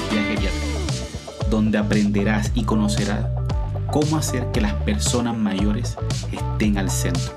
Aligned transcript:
cardiología 0.00 0.22
geriátrica, 0.22 1.50
donde 1.50 1.78
aprenderás 1.78 2.50
y 2.54 2.64
conocerás 2.64 3.26
cómo 3.90 4.16
hacer 4.16 4.50
que 4.52 4.60
las 4.60 4.74
personas 4.74 5.36
mayores 5.36 5.96
estén 6.32 6.78
al 6.78 6.90
centro. 6.90 7.32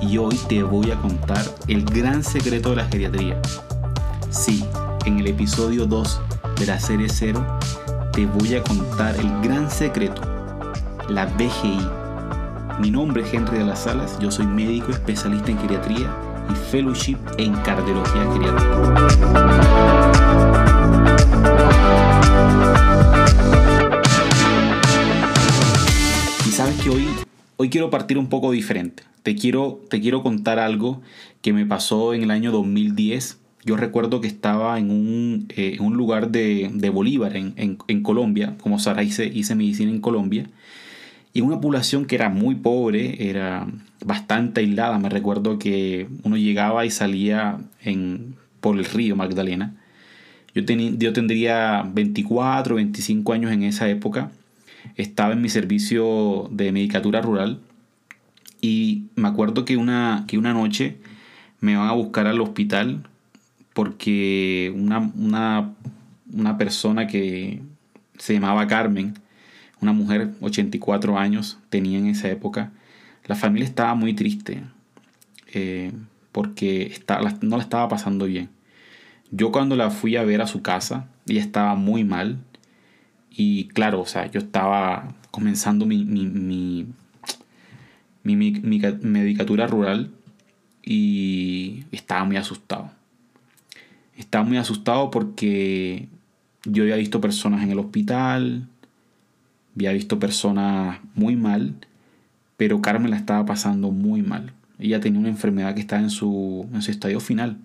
Y 0.00 0.18
hoy 0.18 0.36
te 0.48 0.62
voy 0.62 0.90
a 0.90 0.96
contar 0.96 1.44
el 1.68 1.84
gran 1.84 2.24
secreto 2.24 2.70
de 2.70 2.76
la 2.76 2.86
geriatría. 2.86 3.40
Sí, 4.30 4.64
en 5.04 5.20
el 5.20 5.28
episodio 5.28 5.86
2 5.86 6.20
de 6.58 6.66
la 6.66 6.80
serie 6.80 7.08
0 7.08 7.44
te 8.12 8.26
voy 8.26 8.54
a 8.56 8.62
contar 8.62 9.14
el 9.16 9.40
gran 9.40 9.70
secreto, 9.70 10.22
la 11.08 11.26
BGI. 11.26 11.80
Mi 12.80 12.90
nombre 12.90 13.22
es 13.22 13.32
Henry 13.32 13.58
de 13.58 13.64
las 13.64 13.80
Salas, 13.80 14.18
yo 14.18 14.30
soy 14.30 14.46
médico 14.46 14.90
especialista 14.90 15.50
en 15.50 15.58
geriatría 15.58 16.14
y 16.50 16.54
fellowship 16.70 17.18
en 17.38 17.54
cardiología 17.56 18.22
geriátrica. 18.32 18.92
Hoy, 26.88 27.68
quiero 27.68 27.90
partir 27.90 28.18
un 28.18 28.28
poco 28.28 28.50
diferente. 28.50 29.04
Te 29.22 29.36
quiero, 29.36 29.80
te 29.88 30.00
quiero 30.00 30.22
contar 30.22 30.58
algo 30.58 31.00
que 31.40 31.52
me 31.52 31.64
pasó 31.64 32.14
en 32.14 32.22
el 32.22 32.30
año 32.30 32.50
2010. 32.50 33.38
Yo 33.64 33.76
recuerdo 33.76 34.20
que 34.20 34.26
estaba 34.26 34.78
en 34.78 34.90
un, 34.90 35.46
eh, 35.50 35.76
lugar 35.78 36.30
de, 36.30 36.90
Bolívar, 36.92 37.36
en, 37.36 38.02
Colombia, 38.02 38.56
como 38.60 38.80
Sara 38.80 39.04
hice, 39.04 39.26
hice 39.26 39.54
medicina 39.54 39.92
en 39.92 40.00
Colombia, 40.00 40.48
y 41.32 41.40
una 41.40 41.60
población 41.60 42.04
que 42.04 42.16
era 42.16 42.28
muy 42.28 42.56
pobre, 42.56 43.30
era 43.30 43.66
bastante 44.04 44.60
aislada. 44.60 44.98
Me 44.98 45.08
recuerdo 45.08 45.58
que 45.58 46.08
uno 46.24 46.36
llegaba 46.36 46.84
y 46.84 46.90
salía 46.90 47.58
por 48.60 48.76
el 48.76 48.84
río 48.84 49.14
Magdalena. 49.14 49.76
Yo, 50.54 50.62
yo 50.62 51.12
tendría 51.12 51.82
24, 51.82 52.74
25 52.74 53.32
años 53.32 53.52
en 53.52 53.62
esa 53.62 53.88
época 53.88 54.32
estaba 54.96 55.32
en 55.32 55.40
mi 55.40 55.48
servicio 55.48 56.48
de 56.50 56.72
medicatura 56.72 57.20
rural 57.20 57.60
y 58.60 59.04
me 59.16 59.28
acuerdo 59.28 59.64
que 59.64 59.76
una, 59.76 60.24
que 60.26 60.38
una 60.38 60.52
noche 60.52 60.98
me 61.60 61.76
van 61.76 61.88
a 61.88 61.92
buscar 61.92 62.26
al 62.26 62.40
hospital 62.40 63.02
porque 63.72 64.72
una, 64.74 65.10
una 66.32 66.58
persona 66.58 67.06
que 67.06 67.62
se 68.18 68.34
llamaba 68.34 68.66
Carmen, 68.66 69.14
una 69.80 69.92
mujer 69.92 70.30
84 70.40 71.18
años 71.18 71.58
tenía 71.70 71.98
en 71.98 72.06
esa 72.06 72.30
época, 72.30 72.70
la 73.26 73.34
familia 73.34 73.66
estaba 73.66 73.94
muy 73.94 74.14
triste 74.14 74.62
eh, 75.52 75.92
porque 76.30 77.00
no 77.40 77.56
la 77.56 77.62
estaba 77.62 77.88
pasando 77.88 78.26
bien. 78.26 78.48
Yo 79.30 79.50
cuando 79.50 79.76
la 79.76 79.90
fui 79.90 80.16
a 80.16 80.24
ver 80.24 80.40
a 80.42 80.46
su 80.46 80.62
casa, 80.62 81.08
ella 81.26 81.40
estaba 81.40 81.74
muy 81.74 82.04
mal, 82.04 82.38
y 83.36 83.68
claro, 83.68 84.00
o 84.00 84.06
sea, 84.06 84.30
yo 84.30 84.40
estaba 84.40 85.14
comenzando 85.30 85.86
mi, 85.86 86.04
mi, 86.04 86.26
mi, 86.26 86.86
mi, 88.22 88.80
medicatura 89.02 89.66
rural 89.66 90.10
y 90.82 91.84
estaba 91.92 92.24
muy 92.24 92.36
asustado. 92.36 92.90
Estaba 94.16 94.44
muy 94.44 94.58
asustado 94.58 95.10
porque 95.10 96.08
yo 96.64 96.82
había 96.82 96.96
visto 96.96 97.20
personas 97.20 97.62
en 97.62 97.70
el 97.70 97.78
hospital, 97.78 98.68
había 99.74 99.92
visto 99.92 100.18
personas 100.18 101.00
muy 101.14 101.34
mal, 101.36 101.74
pero 102.56 102.82
Carmen 102.82 103.10
la 103.10 103.16
estaba 103.16 103.46
pasando 103.46 103.90
muy 103.90 104.22
mal. 104.22 104.52
Ella 104.78 105.00
tenía 105.00 105.20
una 105.20 105.28
enfermedad 105.28 105.74
que 105.74 105.80
estaba 105.80 106.02
en 106.02 106.10
su, 106.10 106.68
en 106.72 106.82
su 106.82 106.90
estadio 106.90 107.20
final. 107.20 107.56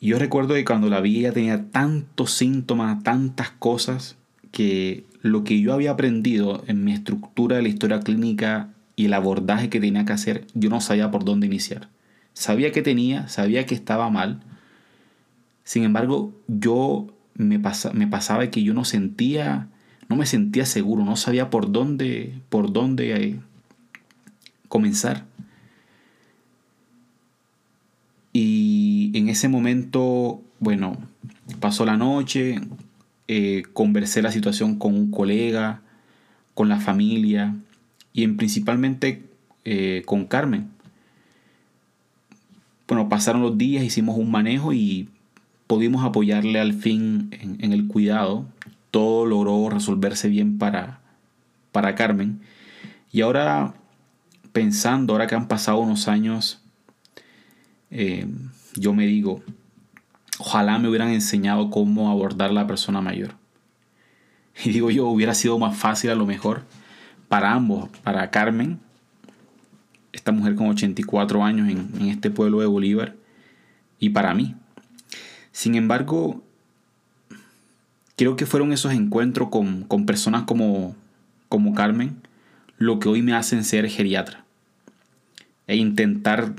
Y 0.00 0.08
yo 0.08 0.18
recuerdo 0.18 0.54
que 0.54 0.64
cuando 0.64 0.88
la 0.88 1.00
vi 1.00 1.18
ella 1.18 1.32
tenía 1.32 1.70
tantos 1.70 2.32
síntomas, 2.32 3.02
tantas 3.02 3.50
cosas, 3.50 4.16
que 4.52 5.04
lo 5.22 5.44
que 5.44 5.60
yo 5.60 5.72
había 5.72 5.90
aprendido 5.90 6.62
en 6.66 6.84
mi 6.84 6.92
estructura 6.92 7.56
de 7.56 7.62
la 7.62 7.68
historia 7.68 8.00
clínica 8.00 8.70
y 8.94 9.06
el 9.06 9.14
abordaje 9.14 9.68
que 9.68 9.80
tenía 9.80 10.04
que 10.04 10.12
hacer, 10.12 10.46
yo 10.54 10.70
no 10.70 10.80
sabía 10.80 11.10
por 11.10 11.24
dónde 11.24 11.46
iniciar. 11.46 11.88
Sabía 12.32 12.72
que 12.72 12.82
tenía, 12.82 13.28
sabía 13.28 13.66
que 13.66 13.74
estaba 13.74 14.10
mal. 14.10 14.40
Sin 15.64 15.84
embargo, 15.84 16.34
yo 16.46 17.06
me, 17.34 17.60
me 17.92 18.06
pasaba 18.06 18.50
que 18.50 18.62
yo 18.62 18.74
no 18.74 18.84
sentía, 18.84 19.68
no 20.08 20.16
me 20.16 20.26
sentía 20.26 20.66
seguro, 20.66 21.04
no 21.04 21.16
sabía 21.16 21.50
por 21.50 21.72
dónde, 21.72 22.40
por 22.48 22.72
dónde 22.72 23.14
eh, 23.14 23.40
comenzar. 24.68 25.24
Y 28.32 28.65
en 29.16 29.30
ese 29.30 29.48
momento, 29.48 30.42
bueno, 30.60 30.98
pasó 31.58 31.86
la 31.86 31.96
noche, 31.96 32.60
eh, 33.28 33.62
conversé 33.72 34.20
la 34.20 34.30
situación 34.30 34.78
con 34.78 34.94
un 34.94 35.10
colega, 35.10 35.80
con 36.52 36.68
la 36.68 36.80
familia 36.80 37.54
y 38.12 38.24
en, 38.24 38.36
principalmente 38.36 39.22
eh, 39.64 40.02
con 40.04 40.26
Carmen. 40.26 40.68
Bueno, 42.86 43.08
pasaron 43.08 43.40
los 43.40 43.56
días, 43.56 43.84
hicimos 43.84 44.18
un 44.18 44.30
manejo 44.30 44.74
y 44.74 45.08
pudimos 45.66 46.04
apoyarle 46.04 46.60
al 46.60 46.74
fin 46.74 47.30
en, 47.32 47.72
el 47.72 47.86
cuidado. 47.86 48.46
Todo 48.90 49.24
logró 49.24 49.70
resolverse 49.70 50.28
bien 50.28 50.58
para, 50.58 51.00
para 51.72 51.94
Carmen. 51.94 52.40
Y 53.12 53.22
ahora, 53.22 53.74
pensando, 54.52 55.14
ahora 55.14 55.26
que 55.26 55.34
han 55.34 55.48
pasado 55.48 55.78
unos 55.78 56.06
años, 56.06 56.60
eh, 57.90 58.26
yo 58.76 58.92
me 58.92 59.06
digo, 59.06 59.42
ojalá 60.38 60.78
me 60.78 60.88
hubieran 60.88 61.08
enseñado 61.08 61.70
cómo 61.70 62.10
abordar 62.10 62.52
la 62.52 62.66
persona 62.66 63.00
mayor. 63.00 63.34
Y 64.64 64.70
digo 64.70 64.90
yo, 64.90 65.06
hubiera 65.06 65.34
sido 65.34 65.58
más 65.58 65.76
fácil 65.76 66.10
a 66.10 66.14
lo 66.14 66.26
mejor 66.26 66.64
para 67.28 67.52
ambos, 67.52 67.88
para 68.02 68.30
Carmen, 68.30 68.78
esta 70.12 70.32
mujer 70.32 70.54
con 70.54 70.68
84 70.68 71.44
años 71.44 71.68
en, 71.68 72.08
este 72.08 72.30
pueblo 72.30 72.60
de 72.60 72.66
Bolívar, 72.66 73.14
y 73.98 74.10
para 74.10 74.34
mí. 74.34 74.54
Sin 75.52 75.74
embargo, 75.74 76.42
creo 78.16 78.36
que 78.36 78.46
fueron 78.46 78.72
esos 78.72 78.92
encuentros 78.92 79.48
con, 79.48 79.82
con 79.84 80.06
personas 80.06 80.44
como, 80.44 80.94
como 81.48 81.74
Carmen 81.74 82.16
lo 82.78 82.98
que 82.98 83.08
hoy 83.08 83.22
me 83.22 83.34
hacen 83.34 83.64
ser 83.64 83.88
geriatra 83.88 84.44
e 85.66 85.76
intentar 85.76 86.54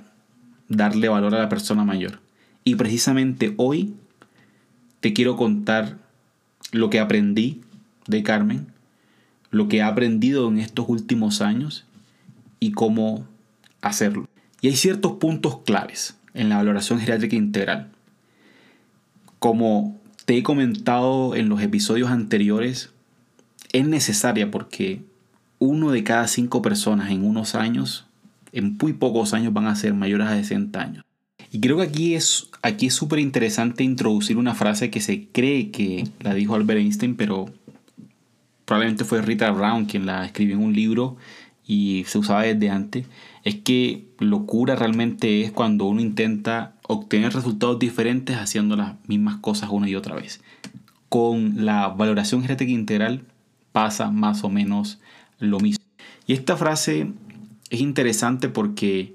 darle 0.70 1.10
valor 1.10 1.36
a 1.36 1.40
la 1.40 1.50
persona 1.50 1.84
mayor. 1.84 2.20
Y 2.64 2.76
precisamente 2.76 3.54
hoy 3.58 3.94
te 5.00 5.14
quiero 5.14 5.38
contar 5.38 5.98
lo 6.72 6.90
que 6.90 7.00
aprendí 7.00 7.62
de 8.08 8.24
Carmen, 8.24 8.68
lo 9.52 9.68
que 9.68 9.78
he 9.78 9.82
aprendido 9.82 10.48
en 10.50 10.58
estos 10.58 10.90
últimos 10.90 11.42
años 11.42 11.86
y 12.60 12.72
cómo 12.72 13.26
hacerlo. 13.82 14.28
Y 14.62 14.68
hay 14.68 14.76
ciertos 14.76 15.14
puntos 15.14 15.60
claves 15.66 16.18
en 16.34 16.50
la 16.50 16.58
valoración 16.58 17.00
geriátrica 17.00 17.36
integral. 17.36 17.90
Como 19.40 20.00
te 20.26 20.38
he 20.38 20.44
comentado 20.44 21.36
en 21.36 21.48
los 21.48 21.62
episodios 21.62 22.10
anteriores, 22.10 22.92
es 23.72 23.88
necesaria 23.88 24.52
porque 24.52 25.02
uno 25.60 25.92
de 25.92 26.04
cada 26.04 26.28
cinco 26.28 26.62
personas 26.62 27.12
en 27.12 27.24
unos 27.24 27.56
años 27.56 28.07
en 28.52 28.78
muy 28.82 28.94
pocos 28.94 29.34
años 29.34 29.54
van 29.54 29.68
a 29.68 29.76
ser 29.76 29.94
mayores 29.94 30.28
a 30.28 30.36
60 30.36 30.82
años. 30.82 31.06
Y 31.52 31.60
creo 31.60 31.78
que 31.78 31.84
aquí 31.84 32.16
es 32.16 32.50
aquí 32.62 32.88
es 32.88 32.94
súper 32.94 33.20
interesante 33.20 33.84
introducir 33.84 34.38
una 34.38 34.56
frase 34.56 34.90
que 34.90 35.00
se 35.00 35.28
cree 35.32 35.72
que 35.72 36.08
la 36.20 36.34
dijo 36.34 36.56
Albert 36.56 36.80
Einstein, 36.80 37.16
pero 37.16 37.46
probablemente 38.66 39.06
fue 39.06 39.22
Rita 39.22 39.50
Brown 39.52 39.86
quien 39.86 40.06
la 40.06 40.26
escribió 40.26 40.56
en 40.56 40.64
un 40.64 40.74
libro 40.74 41.18
y 41.66 42.04
se 42.08 42.18
usaba 42.18 42.44
desde 42.44 42.70
antes. 42.70 43.06
Es 43.44 43.56
que 43.56 44.06
locura 44.20 44.76
realmente 44.76 45.42
es 45.42 45.52
cuando 45.52 45.86
uno 45.86 46.02
intenta 46.02 46.74
obtener 46.88 47.34
resultados 47.34 47.80
diferentes 47.80 48.38
haciendo 48.38 48.76
las 48.76 48.96
mismas 49.08 49.38
cosas 49.38 49.70
una 49.72 49.90
y 49.90 49.96
otra 49.96 50.16
vez. 50.16 50.42
Con 51.10 51.66
la 51.66 51.88
valoración 51.88 52.42
genética 52.42 52.72
integral 52.72 53.22
pasa 53.72 54.12
más 54.12 54.44
o 54.44 54.50
menos 54.50 55.00
lo 55.40 55.60
mismo. 55.60 55.84
Y 56.26 56.34
esta 56.34 56.58
frase 56.58 57.14
es 57.70 57.82
interesante 57.82 58.50
porque 58.50 59.14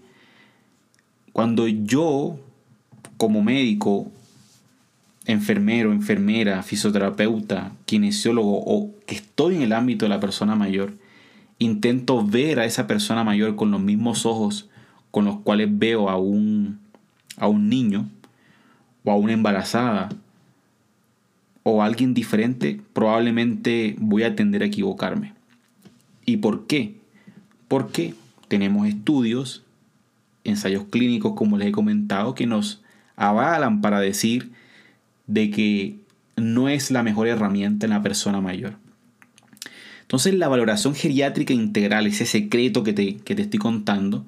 cuando 1.33 1.67
yo, 1.67 2.39
como 3.17 3.43
médico, 3.43 4.11
enfermero, 5.27 5.93
enfermera, 5.93 6.63
fisioterapeuta, 6.63 7.73
kinesiólogo 7.87 8.63
o 8.65 8.91
que 9.07 9.15
estoy 9.15 9.57
en 9.57 9.63
el 9.63 9.73
ámbito 9.73 10.05
de 10.05 10.11
la 10.11 10.21
persona 10.21 10.55
mayor, 10.55 10.95
intento 11.59 12.25
ver 12.25 12.61
a 12.61 12.65
esa 12.65 12.87
persona 12.87 13.25
mayor 13.25 13.57
con 13.57 13.71
los 13.71 13.81
mismos 13.81 14.27
ojos 14.27 14.69
con 15.11 15.25
los 15.27 15.39
cuales 15.41 15.69
veo 15.71 16.09
a 16.09 16.19
un, 16.19 16.81
a 17.37 17.47
un 17.47 17.69
niño 17.69 18.09
o 19.05 19.13
a 19.13 19.17
una 19.17 19.33
embarazada 19.33 20.09
o 21.63 21.83
a 21.83 21.87
alguien 21.87 22.15
diferente, 22.15 22.81
probablemente 22.93 23.95
voy 23.99 24.25
a 24.25 24.35
tender 24.35 24.63
a 24.63 24.67
equivocarme. 24.67 25.35
¿Y 26.25 26.39
por 26.39 26.67
qué? 26.67 26.97
Porque 27.69 28.15
tenemos 28.53 28.87
estudios, 28.87 29.63
ensayos 30.45 30.85
clínicos, 30.91 31.33
como 31.35 31.57
les 31.57 31.69
he 31.69 31.73
comentado, 31.73 32.35
que 32.35 32.47
nos 32.47 32.83
avalan 33.17 33.81
para 33.81 33.99
decir 33.99 34.53
de 35.27 35.51
que 35.51 35.97
no 36.37 36.69
es 36.69 36.91
la 36.91 37.03
mejor 37.03 37.29
herramienta 37.29 37.87
en 37.87 37.93
la 37.93 38.03
persona 38.03 38.43
mayor. 38.43 38.75
Entonces 40.03 40.35
la 40.35 40.49
valoración 40.49 40.95
geriátrica 40.95 41.55
integral, 41.55 42.07
ese 42.07 42.27
secreto 42.27 42.83
que 42.83 42.93
te, 42.93 43.17
que 43.17 43.35
te 43.35 43.41
estoy 43.41 43.59
contando, 43.59 44.27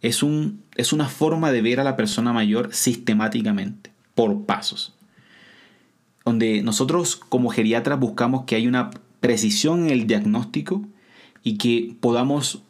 es, 0.00 0.22
un, 0.22 0.62
es 0.76 0.94
una 0.94 1.10
forma 1.10 1.52
de 1.52 1.60
ver 1.60 1.78
a 1.78 1.84
la 1.84 1.94
persona 1.94 2.32
mayor 2.32 2.72
sistemáticamente, 2.72 3.90
por 4.14 4.46
pasos. 4.46 4.94
Donde 6.24 6.62
nosotros 6.62 7.16
como 7.16 7.50
geriatras 7.50 8.00
buscamos 8.00 8.44
que 8.46 8.56
haya 8.56 8.66
una 8.66 8.92
precisión 9.20 9.84
en 9.84 9.90
el 9.90 10.06
diagnóstico 10.06 10.86
y 11.42 11.58
que 11.58 11.94
podamos 12.00 12.62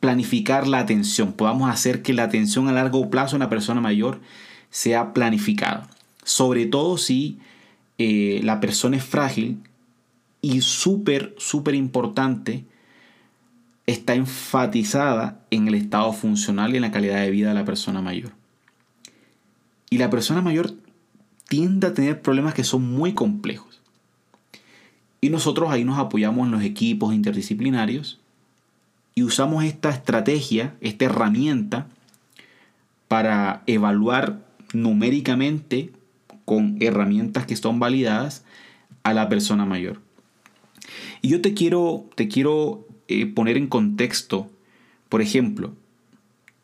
planificar 0.00 0.66
la 0.66 0.78
atención, 0.78 1.34
podamos 1.34 1.70
hacer 1.70 2.02
que 2.02 2.14
la 2.14 2.24
atención 2.24 2.68
a 2.68 2.72
largo 2.72 3.10
plazo 3.10 3.36
en 3.36 3.40
la 3.40 3.50
persona 3.50 3.80
mayor 3.82 4.20
sea 4.70 5.12
planificada. 5.12 5.88
Sobre 6.24 6.66
todo 6.66 6.96
si 6.96 7.38
eh, 7.98 8.40
la 8.42 8.60
persona 8.60 8.96
es 8.96 9.04
frágil 9.04 9.58
y 10.40 10.62
súper, 10.62 11.34
súper 11.38 11.74
importante, 11.74 12.64
está 13.86 14.14
enfatizada 14.14 15.44
en 15.50 15.68
el 15.68 15.74
estado 15.74 16.12
funcional 16.12 16.72
y 16.72 16.76
en 16.76 16.82
la 16.82 16.92
calidad 16.92 17.20
de 17.20 17.30
vida 17.30 17.48
de 17.48 17.54
la 17.54 17.64
persona 17.64 18.00
mayor. 18.00 18.32
Y 19.90 19.98
la 19.98 20.08
persona 20.08 20.40
mayor 20.40 20.72
tiende 21.48 21.88
a 21.88 21.94
tener 21.94 22.22
problemas 22.22 22.54
que 22.54 22.64
son 22.64 22.90
muy 22.90 23.12
complejos. 23.12 23.80
Y 25.20 25.28
nosotros 25.28 25.70
ahí 25.70 25.84
nos 25.84 25.98
apoyamos 25.98 26.46
en 26.46 26.52
los 26.52 26.62
equipos 26.62 27.12
interdisciplinarios 27.12 28.19
y 29.20 29.22
usamos 29.22 29.64
esta 29.64 29.90
estrategia, 29.90 30.76
esta 30.80 31.04
herramienta, 31.04 31.88
para 33.06 33.62
evaluar 33.66 34.46
numéricamente 34.72 35.92
con 36.46 36.78
herramientas 36.80 37.44
que 37.44 37.54
son 37.54 37.78
validadas 37.78 38.46
a 39.02 39.12
la 39.12 39.28
persona 39.28 39.66
mayor. 39.66 40.00
Y 41.20 41.28
yo 41.28 41.42
te 41.42 41.52
quiero, 41.52 42.08
te 42.14 42.28
quiero 42.28 42.88
eh, 43.08 43.26
poner 43.26 43.58
en 43.58 43.66
contexto, 43.66 44.50
por 45.10 45.20
ejemplo, 45.20 45.74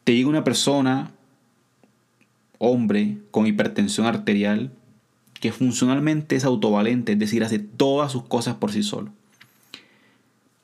te 0.05 0.15
llega 0.15 0.31
una 0.31 0.43
persona, 0.43 1.11
hombre, 2.57 3.19
con 3.33 3.47
hipertensión 3.47 4.07
arterial, 4.07 4.73
que 5.43 5.53
funcionalmente 5.53 6.37
es 6.37 6.47
autovalente, 6.47 7.13
es 7.13 7.19
decir, 7.19 7.45
hace 7.45 7.59
todas 7.59 8.13
sus 8.13 8.25
cosas 8.25 8.55
por 8.55 8.73
sí 8.73 8.83
solo. 8.83 9.13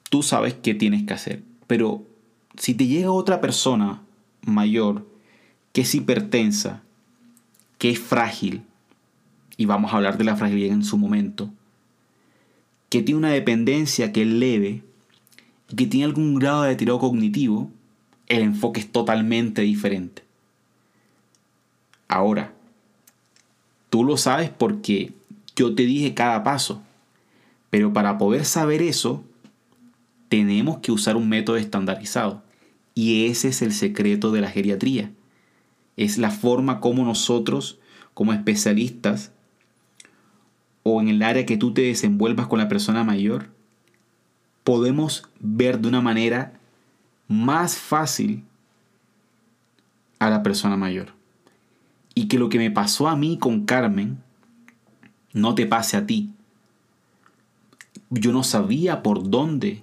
Tú 0.09 0.23
sabes 0.23 0.55
qué 0.55 0.73
tienes 0.73 1.03
que 1.03 1.13
hacer, 1.13 1.52
pero 1.67 2.03
si 2.57 2.75
te 2.75 2.87
llega 2.87 3.11
otra 3.11 3.41
persona 3.41 4.03
mayor 4.43 5.07
que 5.73 5.83
es 5.83 5.95
hipertensa, 5.95 6.83
que 7.79 7.91
es 7.91 7.99
frágil, 7.99 8.63
y 9.57 9.67
vamos 9.67 9.93
a 9.93 9.97
hablar 9.97 10.19
de 10.19 10.25
la 10.25 10.37
fragilidad 10.37 10.75
en 10.75 10.85
su 10.85 10.99
momento, 10.99 11.51
que 12.89 13.03
tiene 13.03 13.19
una 13.19 13.31
dependencia 13.31 14.13
que 14.13 14.23
es 14.23 14.29
leve 14.29 14.83
y 15.71 15.77
que 15.77 15.87
tiene 15.87 16.05
algún 16.05 16.35
grado 16.35 16.63
de 16.63 16.71
deterioro 16.71 16.99
cognitivo, 16.99 17.71
el 18.27 18.43
enfoque 18.43 18.81
es 18.81 18.91
totalmente 18.91 19.63
diferente. 19.63 20.23
Ahora, 22.09 22.53
tú 23.89 24.05
lo 24.05 24.17
sabes 24.17 24.51
porque 24.51 25.13
yo 25.57 25.75
te 25.75 25.85
dije 25.85 26.15
cada 26.15 26.43
paso, 26.45 26.83
pero 27.71 27.93
para 27.93 28.19
poder 28.19 28.45
saber 28.45 28.83
eso, 28.83 29.25
tenemos 30.33 30.79
que 30.79 30.93
usar 30.93 31.15
un 31.17 31.29
método 31.29 31.59
estandarizado. 31.59 32.43
Y 32.95 33.27
ese 33.27 33.49
es 33.49 33.61
el 33.61 33.71
secreto 33.71 34.33
de 34.33 34.41
la 34.41 34.49
geriatría. 34.49 35.13
Es 35.99 36.17
la 36.17 36.31
forma 36.31 36.81
como 36.81 37.05
nosotros, 37.05 37.79
como 38.15 38.33
especialistas, 38.33 39.33
o 40.85 41.03
en 41.03 41.09
el 41.09 41.23
área 41.23 41.45
que 41.45 41.59
tú 41.59 41.75
te 41.75 41.83
desenvuelvas 41.83 42.47
con 42.47 42.59
la 42.59 42.69
persona 42.69 43.05
mayor, 43.05 43.51
podemos 44.65 45.29
ver 45.39 45.79
de 45.81 45.89
una 45.89 46.01
manera 46.01 46.59
más 47.29 47.77
fácil 47.77 48.43
a 50.19 50.31
la 50.31 50.43
persona 50.43 50.79
mayor. 50.79 51.09
Y 52.15 52.29
que 52.29 52.39
lo 52.39 52.49
que 52.49 52.57
me 52.57 52.71
pasó 52.71 53.07
a 53.07 53.17
mí 53.17 53.37
con 53.37 53.67
Carmen 53.67 54.23
no 55.35 55.55
te 55.55 55.67
pase 55.67 55.99
a 55.99 56.07
ti. 56.07 56.31
Yo 58.09 58.33
no 58.33 58.43
sabía 58.43 59.03
por 59.03 59.29
dónde 59.29 59.83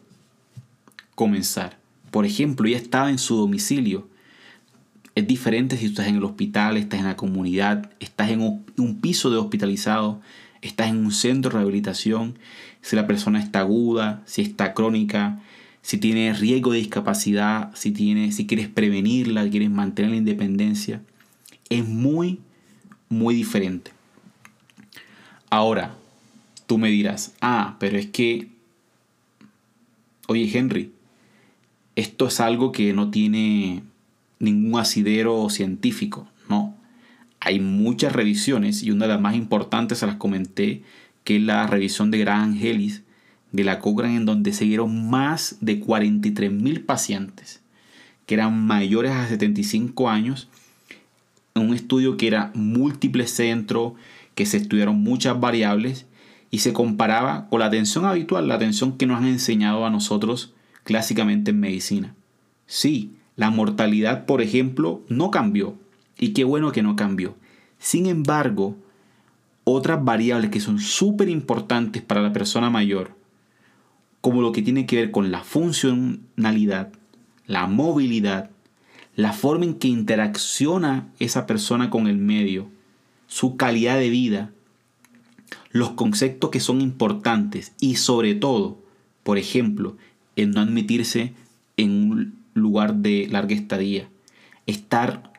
comenzar. 1.20 1.78
Por 2.12 2.26
ejemplo, 2.26 2.66
ella 2.66 2.78
estaba 2.78 3.10
en 3.10 3.18
su 3.18 3.36
domicilio. 3.36 4.08
Es 5.16 5.28
diferente 5.28 5.76
si 5.76 5.88
estás 5.88 6.08
en 6.08 6.16
el 6.16 6.24
hospital, 6.24 6.78
estás 6.78 7.02
en 7.02 7.08
la 7.08 7.18
comunidad, 7.18 7.92
estás 8.00 8.30
en 8.30 8.40
un 8.40 9.02
piso 9.02 9.30
de 9.30 9.36
hospitalizado, 9.36 10.22
estás 10.62 10.88
en 10.88 10.96
un 10.96 11.12
centro 11.12 11.52
de 11.52 11.58
rehabilitación, 11.58 12.40
si 12.82 12.96
la 12.96 13.06
persona 13.06 13.44
está 13.44 13.60
aguda, 13.60 14.24
si 14.26 14.42
está 14.44 14.74
crónica, 14.74 15.42
si 15.82 15.98
tiene 15.98 16.34
riesgo 16.34 16.72
de 16.72 16.78
discapacidad, 16.78 17.76
si, 17.76 17.92
tiene, 17.92 18.32
si 18.32 18.48
quieres 18.48 18.70
prevenirla, 18.70 19.50
quieres 19.50 19.72
mantener 19.72 20.12
la 20.12 20.18
independencia, 20.18 21.02
es 21.70 21.86
muy, 21.86 22.40
muy 23.10 23.36
diferente. 23.36 23.92
Ahora, 25.50 25.98
tú 26.66 26.78
me 26.78 26.88
dirás, 26.88 27.34
ah, 27.42 27.76
pero 27.78 27.98
es 27.98 28.06
que, 28.06 28.48
oye 30.28 30.50
Henry, 30.58 30.94
esto 32.00 32.28
es 32.28 32.40
algo 32.40 32.72
que 32.72 32.94
no 32.94 33.12
tiene 33.12 33.84
ningún 34.40 34.80
asidero 34.80 35.50
científico. 35.50 36.28
No, 36.50 36.76
hay 37.40 37.60
muchas 37.60 38.14
revisiones 38.14 38.84
y 38.84 38.92
una 38.92 39.06
de 39.06 39.14
las 39.14 39.22
más 39.22 39.36
importantes 39.36 40.00
se 40.00 40.08
las 40.08 40.16
comenté, 40.16 40.84
que 41.24 41.38
es 41.38 41.42
la 41.42 41.68
revisión 41.68 42.12
de 42.12 42.20
Gran 42.20 42.42
Angelis 42.42 43.04
de 43.52 43.64
la 43.64 43.80
Cochrane 43.80 44.18
en 44.18 44.26
donde 44.26 44.54
se 44.54 44.66
dieron 44.66 45.10
más 45.10 45.58
de 45.60 45.80
43 45.80 46.52
mil 46.52 46.82
pacientes 46.82 47.62
que 48.28 48.36
eran 48.36 48.68
mayores 48.68 49.12
a 49.12 49.28
75 49.28 50.08
años 50.08 50.50
un 51.60 51.74
estudio 51.74 52.18
que 52.18 52.28
era 52.28 52.52
múltiple 52.54 53.28
centro, 53.28 53.96
que 54.36 54.46
se 54.46 54.58
estudiaron 54.58 55.02
muchas 55.02 55.40
variables 55.40 56.06
y 56.52 56.60
se 56.60 56.74
comparaba 56.74 57.48
con 57.50 57.60
la 57.60 57.68
atención 57.68 58.06
habitual, 58.06 58.48
la 58.48 58.56
atención 58.56 58.98
que 58.98 59.06
nos 59.06 59.18
han 59.18 59.28
enseñado 59.28 59.86
a 59.86 59.90
nosotros 59.90 60.54
clásicamente 60.84 61.52
en 61.52 61.60
medicina. 61.60 62.16
Sí, 62.66 63.14
la 63.36 63.50
mortalidad, 63.50 64.26
por 64.26 64.42
ejemplo, 64.42 65.02
no 65.08 65.32
cambió, 65.32 65.78
y 66.20 66.34
qué 66.34 66.44
bueno 66.44 66.72
que 66.72 66.84
no 66.84 66.96
cambió. 66.96 67.36
Sin 67.80 68.06
embargo, 68.06 68.76
otras 69.64 70.04
variables 70.04 70.52
que 70.52 70.60
son 70.60 70.80
súper 70.80 71.30
importantes 71.30 72.02
para 72.02 72.22
la 72.22 72.34
persona 72.34 72.70
mayor, 72.70 73.16
como 74.22 74.42
lo 74.42 74.52
que 74.52 74.62
tiene 74.62 74.86
que 74.86 74.98
ver 74.98 75.12
con 75.12 75.32
la 75.32 75.44
funcionalidad, 75.44 76.92
la 77.48 77.68
movilidad, 77.68 78.52
la 79.16 79.34
forma 79.34 79.66
en 79.66 79.76
que 79.76 79.88
interacciona 79.88 81.08
esa 81.20 81.46
persona 81.46 81.90
con 81.90 82.08
el 82.08 82.18
medio, 82.18 82.70
su 83.28 83.58
calidad 83.58 83.98
de 83.98 84.10
vida, 84.10 84.52
los 85.72 85.92
conceptos 85.92 86.50
que 86.50 86.60
son 86.60 86.82
importantes 86.82 87.74
y 87.80 87.96
sobre 87.96 88.36
todo, 88.36 88.80
por 89.24 89.38
ejemplo, 89.38 89.98
el 90.42 90.52
no 90.52 90.62
admitirse 90.62 91.34
en 91.78 92.12
un 92.12 92.40
lugar 92.54 92.96
de 92.96 93.28
larga 93.30 93.56
estadía, 93.56 94.10
estar 94.66 95.32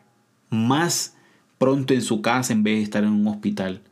más 0.50 1.14
pronto 1.59 1.95
en 1.95 2.02
su 2.02 2.23
casa 2.23 2.52
en 2.52 2.62
vez 2.62 2.78
de 2.78 2.83
estar 2.83 3.04
en 3.04 3.11
un 3.11 3.26
hospital. 3.28 3.83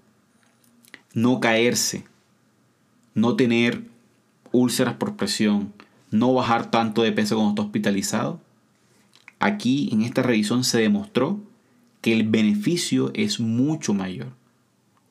No 1.15 1.41
caerse, 1.41 2.05
no 3.15 3.37
tener 3.37 3.85
úlceras 4.53 4.95
por 4.95 5.17
presión, 5.17 5.73
no 6.11 6.33
bajar 6.33 6.71
tanto 6.71 7.03
de 7.03 7.13
peso 7.13 7.37
cuando 7.37 7.51
está 7.53 7.63
hospitalizado. 7.63 8.41
Aquí 9.39 9.89
en 9.93 10.03
esta 10.03 10.23
revisión 10.23 10.65
se 10.65 10.81
demostró 10.81 11.41
que 12.01 12.13
el 12.13 12.29
beneficio 12.29 13.11
es 13.15 13.41
mucho 13.41 13.95
mayor 13.95 14.29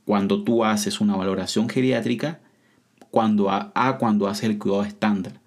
cuando 0.06 0.44
tú 0.44 0.63
haces 0.63 1.01
una 1.01 1.16
valoración 1.16 1.70
geriátrica 1.70 2.39
cuando 3.12 3.50
a 3.51 3.98
cuando 4.00 4.27
haces 4.27 4.46
el 4.46 4.58
cuidado 4.58 4.84
estándar. 4.84 5.39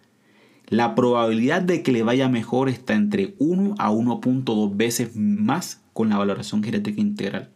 La 0.70 0.94
probabilidad 0.94 1.62
de 1.62 1.82
que 1.82 1.90
le 1.90 2.04
vaya 2.04 2.28
mejor 2.28 2.68
está 2.68 2.94
entre 2.94 3.34
1 3.38 3.74
a 3.78 3.90
1.2 3.90 4.76
veces 4.76 5.16
más 5.16 5.80
con 5.92 6.08
la 6.08 6.16
valoración 6.16 6.62
geriátrica 6.62 7.00
integral. 7.00 7.48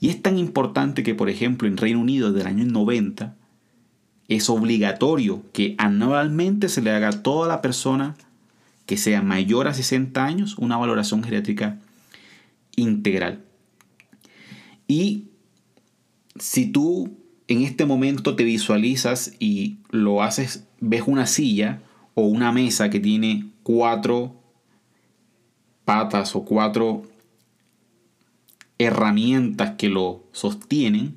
Y 0.00 0.08
es 0.08 0.20
tan 0.20 0.36
importante 0.36 1.04
que, 1.04 1.14
por 1.14 1.30
ejemplo, 1.30 1.68
en 1.68 1.76
Reino 1.76 2.00
Unido 2.00 2.32
del 2.32 2.48
año 2.48 2.64
90 2.64 3.36
es 4.26 4.50
obligatorio 4.50 5.42
que 5.52 5.76
anualmente 5.78 6.68
se 6.68 6.82
le 6.82 6.90
haga 6.90 7.08
a 7.08 7.22
toda 7.22 7.48
la 7.48 7.62
persona 7.62 8.16
que 8.84 8.96
sea 8.96 9.22
mayor 9.22 9.68
a 9.68 9.74
60 9.74 10.24
años 10.24 10.58
una 10.58 10.76
valoración 10.76 11.22
geriátrica 11.22 11.78
integral. 12.74 13.44
Y 14.88 15.24
si 16.38 16.66
tú 16.66 17.16
en 17.46 17.62
este 17.62 17.86
momento 17.86 18.34
te 18.34 18.44
visualizas 18.44 19.34
y 19.38 19.78
lo 19.90 20.22
haces, 20.22 20.64
ves 20.80 21.04
una 21.06 21.26
silla 21.26 21.80
o 22.18 22.22
una 22.22 22.50
mesa 22.50 22.90
que 22.90 22.98
tiene 22.98 23.50
cuatro 23.62 24.34
patas 25.84 26.34
o 26.34 26.44
cuatro 26.44 27.04
herramientas 28.76 29.76
que 29.78 29.88
lo 29.88 30.24
sostienen 30.32 31.14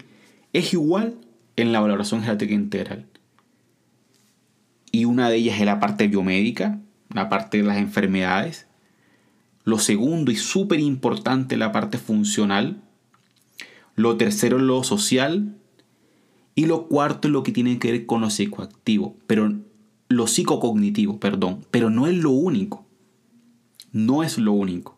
es 0.53 0.73
igual 0.73 1.15
en 1.55 1.73
la 1.73 1.79
valoración 1.79 2.21
geriátrica 2.21 2.53
integral. 2.53 3.07
Y 4.91 5.05
una 5.05 5.29
de 5.29 5.37
ellas 5.37 5.59
es 5.59 5.65
la 5.65 5.79
parte 5.79 6.07
biomédica, 6.07 6.79
la 7.09 7.29
parte 7.29 7.57
de 7.57 7.63
las 7.63 7.77
enfermedades. 7.77 8.67
Lo 9.63 9.79
segundo 9.79 10.31
y 10.31 10.35
súper 10.35 10.79
importante, 10.79 11.57
la 11.57 11.71
parte 11.71 11.97
funcional. 11.97 12.79
Lo 13.95 14.17
tercero, 14.17 14.59
lo 14.59 14.83
social. 14.83 15.55
Y 16.53 16.67
lo 16.67 16.87
cuarto 16.87 17.27
es 17.27 17.31
lo 17.31 17.41
que 17.41 17.51
tiene 17.51 17.79
que 17.79 17.91
ver 17.91 18.05
con 18.05 18.21
lo 18.21 18.29
psicoactivo, 18.29 19.15
pero 19.25 19.51
lo 20.11 20.27
psicocognitivo, 20.27 21.19
perdón, 21.19 21.65
pero 21.71 21.89
no 21.89 22.07
es 22.07 22.15
lo 22.15 22.31
único. 22.31 22.85
No 23.91 24.23
es 24.23 24.37
lo 24.37 24.53
único. 24.53 24.97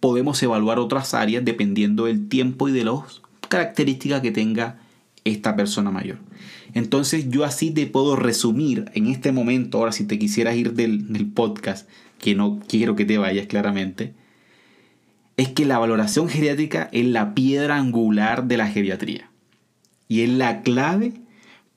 Podemos 0.00 0.42
evaluar 0.42 0.78
otras 0.78 1.14
áreas 1.14 1.44
dependiendo 1.44 2.04
del 2.04 2.28
tiempo 2.28 2.68
y 2.68 2.72
de 2.72 2.84
las 2.84 3.22
características 3.48 4.20
que 4.20 4.30
tenga 4.30 4.78
esta 5.24 5.56
persona 5.56 5.90
mayor. 5.90 6.18
Entonces 6.74 7.30
yo 7.30 7.44
así 7.44 7.70
te 7.70 7.86
puedo 7.86 8.16
resumir 8.16 8.90
en 8.94 9.06
este 9.06 9.32
momento, 9.32 9.78
ahora 9.78 9.92
si 9.92 10.04
te 10.04 10.18
quisieras 10.18 10.56
ir 10.56 10.74
del, 10.74 11.30
podcast, 11.34 11.88
que 12.18 12.34
no 12.34 12.60
quiero 12.68 12.96
que 12.96 13.04
te 13.04 13.18
vayas 13.18 13.46
claramente, 13.46 14.14
es 15.36 15.48
que 15.48 15.64
la 15.64 15.78
valoración 15.78 16.28
geriátrica 16.28 16.88
es 16.92 17.06
la 17.06 17.34
piedra 17.34 17.76
angular 17.76 18.44
de 18.44 18.56
la 18.56 18.68
geriatría. 18.68 19.30
Y 20.08 20.20
es 20.20 20.30
la 20.30 20.62
clave 20.62 21.14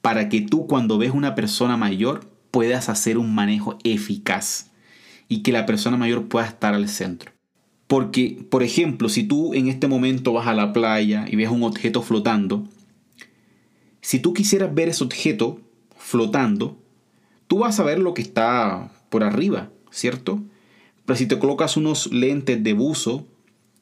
para 0.01 0.29
que 0.29 0.41
tú 0.41 0.67
cuando 0.67 0.97
ves 0.97 1.11
una 1.11 1.35
persona 1.35 1.77
mayor 1.77 2.29
puedas 2.57 2.89
hacer 2.89 3.19
un 3.19 3.35
manejo 3.35 3.77
eficaz 3.83 4.71
y 5.29 5.43
que 5.43 5.51
la 5.51 5.67
persona 5.67 5.95
mayor 5.95 6.27
pueda 6.27 6.47
estar 6.47 6.73
al 6.73 6.89
centro. 6.89 7.31
Porque, 7.85 8.47
por 8.49 8.63
ejemplo, 8.63 9.09
si 9.09 9.21
tú 9.21 9.53
en 9.53 9.67
este 9.67 9.87
momento 9.87 10.33
vas 10.33 10.47
a 10.47 10.55
la 10.55 10.73
playa 10.73 11.27
y 11.29 11.35
ves 11.35 11.51
un 11.51 11.61
objeto 11.61 12.01
flotando, 12.01 12.67
si 14.01 14.17
tú 14.17 14.33
quisieras 14.33 14.73
ver 14.73 14.89
ese 14.89 15.03
objeto 15.03 15.61
flotando, 15.95 16.79
tú 17.45 17.59
vas 17.59 17.79
a 17.79 17.83
ver 17.83 17.99
lo 17.99 18.15
que 18.15 18.23
está 18.23 18.91
por 19.11 19.23
arriba, 19.23 19.69
¿cierto? 19.91 20.41
Pero 21.05 21.15
si 21.15 21.27
te 21.27 21.37
colocas 21.37 21.77
unos 21.77 22.11
lentes 22.11 22.63
de 22.63 22.73
buzo 22.73 23.27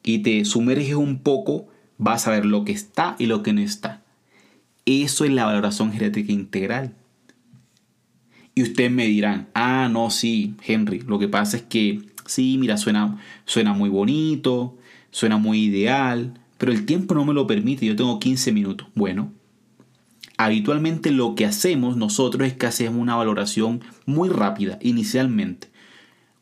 y 0.03 0.17
te 0.17 0.44
sumerges 0.44 0.96
un 0.96 1.20
poco, 1.20 1.67
vas 1.98 2.27
a 2.27 2.32
ver 2.32 2.46
lo 2.46 2.65
que 2.65 2.74
está 2.74 3.15
y 3.20 3.27
lo 3.27 3.41
que 3.41 3.53
no 3.53 3.62
está. 3.62 4.03
Eso 4.86 5.24
es 5.24 5.32
la 5.32 5.46
valoración 5.46 5.94
genética 5.94 6.34
integral. 6.34 6.94
Y 8.57 8.63
ustedes 8.63 8.89
me 8.89 9.05
dirán, 9.05 9.50
ah, 9.53 9.89
no, 9.91 10.09
sí, 10.09 10.55
Henry, 10.65 11.01
lo 11.01 11.19
que 11.19 11.27
pasa 11.27 11.57
es 11.57 11.63
que 11.63 12.01
sí, 12.25 12.57
mira, 12.57 12.77
suena, 12.77 13.21
suena 13.43 13.74
muy 13.74 13.89
bonito, 13.89 14.77
suena 15.12 15.38
muy 15.38 15.65
ideal, 15.65 16.39
pero 16.57 16.71
el 16.71 16.85
tiempo 16.85 17.13
no 17.15 17.25
me 17.25 17.33
lo 17.33 17.47
permite, 17.47 17.85
yo 17.85 17.97
tengo 17.97 18.17
15 18.17 18.53
minutos. 18.53 18.88
Bueno, 18.95 19.33
habitualmente 20.38 21.12
lo 21.12 21.35
que 21.35 21.45
hacemos 21.45 21.97
nosotros 21.97 22.47
es 22.47 22.53
que 22.53 22.65
hacemos 22.65 23.01
una 23.01 23.17
valoración 23.17 23.83
muy 24.05 24.29
rápida, 24.29 24.79
inicialmente, 24.81 25.67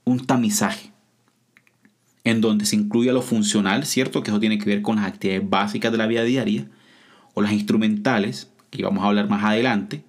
un 0.03 0.25
tamizaje, 0.25 0.91
en 2.23 2.41
donde 2.41 2.65
se 2.65 2.75
incluye 2.75 3.11
lo 3.11 3.23
funcional, 3.23 3.87
¿cierto? 3.87 4.21
Que 4.21 4.29
eso 4.29 4.39
tiene 4.39 4.59
que 4.59 4.69
ver 4.69 4.83
con 4.83 4.97
las 4.97 5.07
actividades 5.07 5.49
básicas 5.49 5.91
de 5.91 5.97
la 5.97 6.05
vida 6.05 6.23
diaria, 6.23 6.69
o 7.33 7.41
las 7.41 7.53
instrumentales, 7.53 8.51
que 8.69 8.83
vamos 8.83 9.03
a 9.03 9.07
hablar 9.07 9.27
más 9.29 9.43
adelante, 9.43 10.03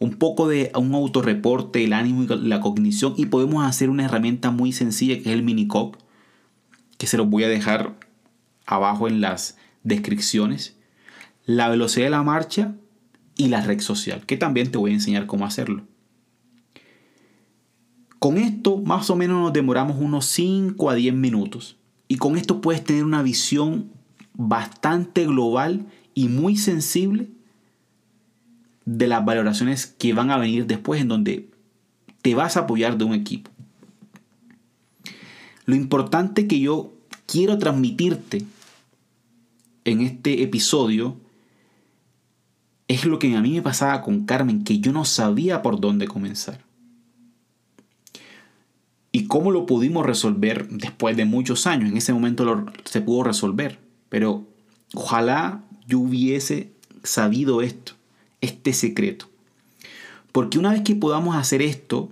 un 0.00 0.14
poco 0.14 0.48
de 0.48 0.72
un 0.74 0.94
autorreporte, 0.94 1.84
el 1.84 1.92
ánimo 1.92 2.22
y 2.22 2.48
la 2.48 2.60
cognición, 2.60 3.14
y 3.16 3.26
podemos 3.26 3.64
hacer 3.64 3.90
una 3.90 4.06
herramienta 4.06 4.50
muy 4.50 4.72
sencilla 4.72 5.14
que 5.16 5.28
es 5.28 5.34
el 5.34 5.42
Minicoc, 5.42 5.98
que 6.96 7.06
se 7.06 7.18
los 7.18 7.28
voy 7.28 7.44
a 7.44 7.48
dejar 7.48 7.96
abajo 8.66 9.08
en 9.08 9.20
las 9.20 9.58
descripciones. 9.84 10.76
La 11.44 11.68
velocidad 11.68 12.06
de 12.06 12.10
la 12.10 12.22
marcha 12.22 12.74
y 13.36 13.48
la 13.48 13.60
red 13.60 13.80
social, 13.80 14.24
que 14.24 14.38
también 14.38 14.70
te 14.70 14.78
voy 14.78 14.90
a 14.90 14.94
enseñar 14.94 15.26
cómo 15.26 15.44
hacerlo. 15.44 15.84
Con 18.18 18.38
esto 18.38 18.78
más 18.78 19.10
o 19.10 19.16
menos 19.16 19.40
nos 19.42 19.52
demoramos 19.52 19.96
unos 20.00 20.26
5 20.26 20.90
a 20.90 20.94
10 20.94 21.14
minutos. 21.14 21.76
Y 22.08 22.16
con 22.16 22.36
esto 22.36 22.60
puedes 22.60 22.84
tener 22.84 23.04
una 23.04 23.22
visión 23.22 23.92
bastante 24.34 25.26
global 25.26 25.86
y 26.14 26.28
muy 26.28 26.56
sensible 26.56 27.28
de 28.84 29.06
las 29.06 29.24
valoraciones 29.24 29.86
que 29.86 30.12
van 30.12 30.30
a 30.30 30.38
venir 30.38 30.66
después 30.66 31.00
en 31.00 31.08
donde 31.08 31.48
te 32.22 32.34
vas 32.34 32.56
a 32.56 32.60
apoyar 32.60 32.98
de 32.98 33.04
un 33.04 33.14
equipo. 33.14 33.50
Lo 35.66 35.74
importante 35.74 36.46
que 36.46 36.60
yo 36.60 36.92
quiero 37.26 37.58
transmitirte 37.58 38.44
en 39.84 40.00
este 40.00 40.42
episodio 40.42 41.16
es 42.88 43.04
lo 43.04 43.18
que 43.18 43.36
a 43.36 43.40
mí 43.40 43.52
me 43.52 43.62
pasaba 43.62 44.02
con 44.02 44.24
Carmen, 44.24 44.64
que 44.64 44.80
yo 44.80 44.92
no 44.92 45.04
sabía 45.04 45.62
por 45.62 45.80
dónde 45.80 46.08
comenzar. 46.08 46.60
¿Y 49.12 49.26
cómo 49.26 49.50
lo 49.50 49.66
pudimos 49.66 50.06
resolver 50.06 50.68
después 50.68 51.16
de 51.16 51.24
muchos 51.24 51.66
años? 51.66 51.90
En 51.90 51.96
ese 51.96 52.12
momento 52.12 52.66
se 52.84 53.00
pudo 53.00 53.24
resolver, 53.24 53.78
pero 54.08 54.46
ojalá 54.94 55.62
yo 55.86 56.00
hubiese 56.00 56.72
sabido 57.02 57.62
esto, 57.62 57.92
este 58.40 58.72
secreto. 58.72 59.28
Porque 60.32 60.58
una 60.58 60.72
vez 60.72 60.82
que 60.82 60.94
podamos 60.94 61.36
hacer 61.36 61.62
esto, 61.62 62.10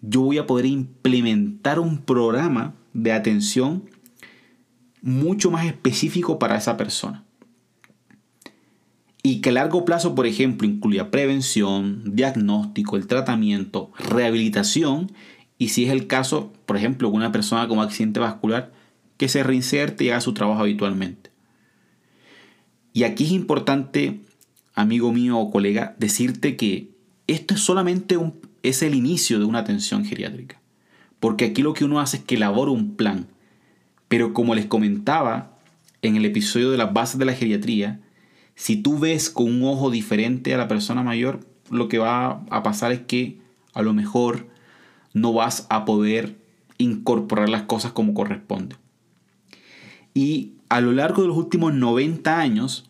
yo 0.00 0.22
voy 0.22 0.38
a 0.38 0.46
poder 0.46 0.66
implementar 0.66 1.78
un 1.78 1.98
programa 1.98 2.74
de 2.92 3.12
atención 3.12 3.84
mucho 5.02 5.50
más 5.50 5.66
específico 5.66 6.38
para 6.38 6.56
esa 6.56 6.76
persona 6.76 7.26
y 9.28 9.40
que 9.40 9.48
a 9.48 9.54
largo 9.54 9.84
plazo, 9.84 10.14
por 10.14 10.24
ejemplo, 10.24 10.68
incluya 10.68 11.10
prevención, 11.10 12.14
diagnóstico, 12.14 12.96
el 12.96 13.08
tratamiento, 13.08 13.90
rehabilitación 13.98 15.10
y 15.58 15.70
si 15.70 15.84
es 15.84 15.90
el 15.90 16.06
caso, 16.06 16.52
por 16.64 16.76
ejemplo, 16.76 17.08
una 17.08 17.32
persona 17.32 17.66
con 17.66 17.80
accidente 17.80 18.20
vascular, 18.20 18.72
que 19.16 19.28
se 19.28 19.42
reinserte 19.42 20.04
y 20.04 20.10
haga 20.10 20.20
su 20.20 20.32
trabajo 20.32 20.60
habitualmente. 20.60 21.30
Y 22.92 23.02
aquí 23.02 23.24
es 23.24 23.32
importante, 23.32 24.20
amigo 24.76 25.12
mío 25.12 25.38
o 25.38 25.50
colega, 25.50 25.96
decirte 25.98 26.56
que 26.56 26.90
esto 27.26 27.54
es 27.54 27.60
solamente 27.60 28.16
un, 28.16 28.34
es 28.62 28.82
el 28.82 28.94
inicio 28.94 29.40
de 29.40 29.44
una 29.44 29.58
atención 29.58 30.04
geriátrica. 30.04 30.60
Porque 31.18 31.46
aquí 31.46 31.62
lo 31.62 31.72
que 31.72 31.84
uno 31.84 31.98
hace 31.98 32.18
es 32.18 32.22
que 32.22 32.36
elabora 32.36 32.70
un 32.70 32.94
plan. 32.94 33.26
Pero 34.06 34.32
como 34.32 34.54
les 34.54 34.66
comentaba 34.66 35.58
en 36.02 36.14
el 36.14 36.24
episodio 36.24 36.70
de 36.70 36.76
las 36.76 36.92
bases 36.92 37.18
de 37.18 37.24
la 37.24 37.32
geriatría, 37.32 38.00
si 38.54 38.76
tú 38.76 38.98
ves 38.98 39.30
con 39.30 39.46
un 39.46 39.64
ojo 39.64 39.90
diferente 39.90 40.54
a 40.54 40.58
la 40.58 40.68
persona 40.68 41.02
mayor, 41.02 41.40
lo 41.70 41.88
que 41.88 41.98
va 41.98 42.44
a 42.50 42.62
pasar 42.62 42.92
es 42.92 43.00
que 43.00 43.38
a 43.74 43.82
lo 43.82 43.92
mejor 43.92 44.46
no 45.12 45.32
vas 45.32 45.66
a 45.70 45.84
poder 45.84 46.36
incorporar 46.78 47.48
las 47.48 47.62
cosas 47.62 47.92
como 47.92 48.14
corresponde. 48.14 48.76
Y 50.14 50.52
a 50.68 50.80
lo 50.80 50.92
largo 50.92 51.22
de 51.22 51.28
los 51.28 51.36
últimos 51.36 51.74
90 51.74 52.38
años, 52.38 52.88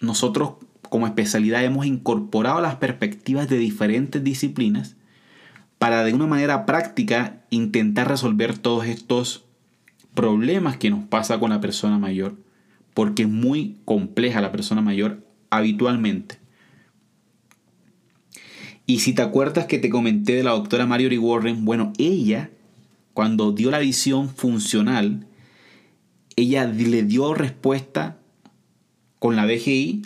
nosotros 0.00 0.52
como 0.88 1.06
especialidad 1.06 1.64
hemos 1.64 1.86
incorporado 1.86 2.60
las 2.60 2.76
perspectivas 2.76 3.48
de 3.48 3.58
diferentes 3.58 4.22
disciplinas 4.24 4.96
para 5.78 6.04
de 6.04 6.12
una 6.12 6.26
manera 6.26 6.66
práctica 6.66 7.42
intentar 7.50 8.08
resolver 8.08 8.58
todos 8.58 8.86
estos 8.86 9.44
problemas 10.14 10.76
que 10.76 10.90
nos 10.90 11.04
pasa 11.04 11.38
con 11.38 11.50
la 11.50 11.60
persona 11.60 11.98
mayor 11.98 12.36
porque 12.98 13.22
es 13.22 13.28
muy 13.28 13.76
compleja 13.84 14.40
la 14.40 14.50
persona 14.50 14.80
mayor 14.80 15.24
habitualmente. 15.50 16.40
Y 18.86 18.98
si 18.98 19.12
te 19.12 19.22
acuerdas 19.22 19.66
que 19.66 19.78
te 19.78 19.88
comenté 19.88 20.34
de 20.34 20.42
la 20.42 20.50
doctora 20.50 20.84
Marjorie 20.84 21.20
Warren, 21.20 21.64
bueno, 21.64 21.92
ella, 21.96 22.50
cuando 23.14 23.52
dio 23.52 23.70
la 23.70 23.78
visión 23.78 24.28
funcional, 24.28 25.28
ella 26.34 26.64
le 26.64 27.04
dio 27.04 27.34
respuesta 27.34 28.18
con 29.20 29.36
la 29.36 29.46
BGI 29.46 30.02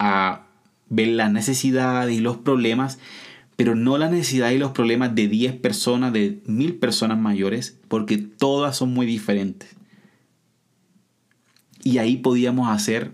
a 0.00 0.46
ver 0.88 1.08
las 1.08 1.30
necesidades 1.30 2.16
y 2.16 2.20
los 2.20 2.38
problemas, 2.38 2.98
pero 3.54 3.74
no 3.76 3.98
las 3.98 4.10
necesidades 4.10 4.56
y 4.56 4.58
los 4.58 4.72
problemas 4.72 5.14
de 5.14 5.28
10 5.28 5.56
personas, 5.56 6.12
de 6.12 6.40
1000 6.46 6.76
personas 6.76 7.18
mayores, 7.18 7.78
porque 7.86 8.16
todas 8.16 8.76
son 8.76 8.92
muy 8.92 9.06
diferentes. 9.06 9.76
Y 11.84 11.98
ahí 11.98 12.16
podíamos 12.16 12.68
hacer 12.68 13.12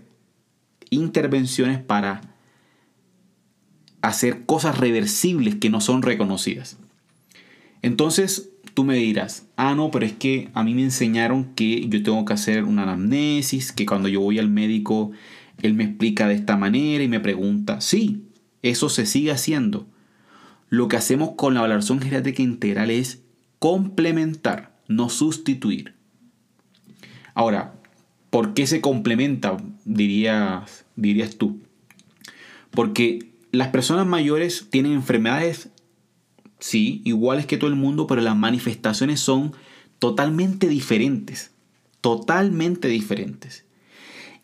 intervenciones 0.89 1.79
para 1.79 2.21
hacer 4.01 4.45
cosas 4.45 4.77
reversibles 4.77 5.55
que 5.55 5.69
no 5.69 5.81
son 5.81 6.01
reconocidas. 6.01 6.77
Entonces 7.81 8.49
tú 8.73 8.85
me 8.85 8.95
dirás, 8.95 9.45
ah, 9.57 9.75
no, 9.75 9.91
pero 9.91 10.05
es 10.05 10.13
que 10.13 10.49
a 10.53 10.63
mí 10.63 10.73
me 10.73 10.83
enseñaron 10.83 11.53
que 11.55 11.89
yo 11.89 12.01
tengo 12.01 12.23
que 12.23 12.33
hacer 12.33 12.63
una 12.63 12.83
anamnesis, 12.83 13.73
que 13.73 13.85
cuando 13.85 14.07
yo 14.07 14.21
voy 14.21 14.39
al 14.39 14.49
médico, 14.49 15.11
él 15.61 15.73
me 15.73 15.83
explica 15.83 16.27
de 16.27 16.35
esta 16.35 16.57
manera 16.57 17.03
y 17.03 17.07
me 17.07 17.19
pregunta, 17.19 17.81
sí, 17.81 18.27
eso 18.61 18.89
se 18.89 19.05
sigue 19.05 19.31
haciendo. 19.31 19.87
Lo 20.69 20.87
que 20.87 20.97
hacemos 20.97 21.31
con 21.35 21.53
la 21.53 21.61
valoración 21.61 21.99
geriátrica 21.99 22.41
integral 22.41 22.91
es 22.91 23.23
complementar, 23.59 24.77
no 24.87 25.09
sustituir. 25.09 25.95
Ahora, 27.33 27.77
¿Por 28.29 28.53
qué 28.53 28.67
se 28.67 28.81
complementa, 28.81 29.57
dirías, 29.85 30.85
dirías 30.95 31.37
tú? 31.37 31.59
Porque 32.71 33.31
las 33.51 33.69
personas 33.69 34.05
mayores 34.05 34.67
tienen 34.69 34.91
enfermedades, 34.91 35.69
sí, 36.59 37.01
iguales 37.05 37.45
que 37.45 37.57
todo 37.57 37.69
el 37.69 37.77
mundo, 37.77 38.05
pero 38.05 38.21
las 38.21 38.35
manifestaciones 38.35 39.21
son 39.21 39.53
totalmente 39.99 40.67
diferentes. 40.67 41.51
Totalmente 42.01 42.89
diferentes. 42.89 43.65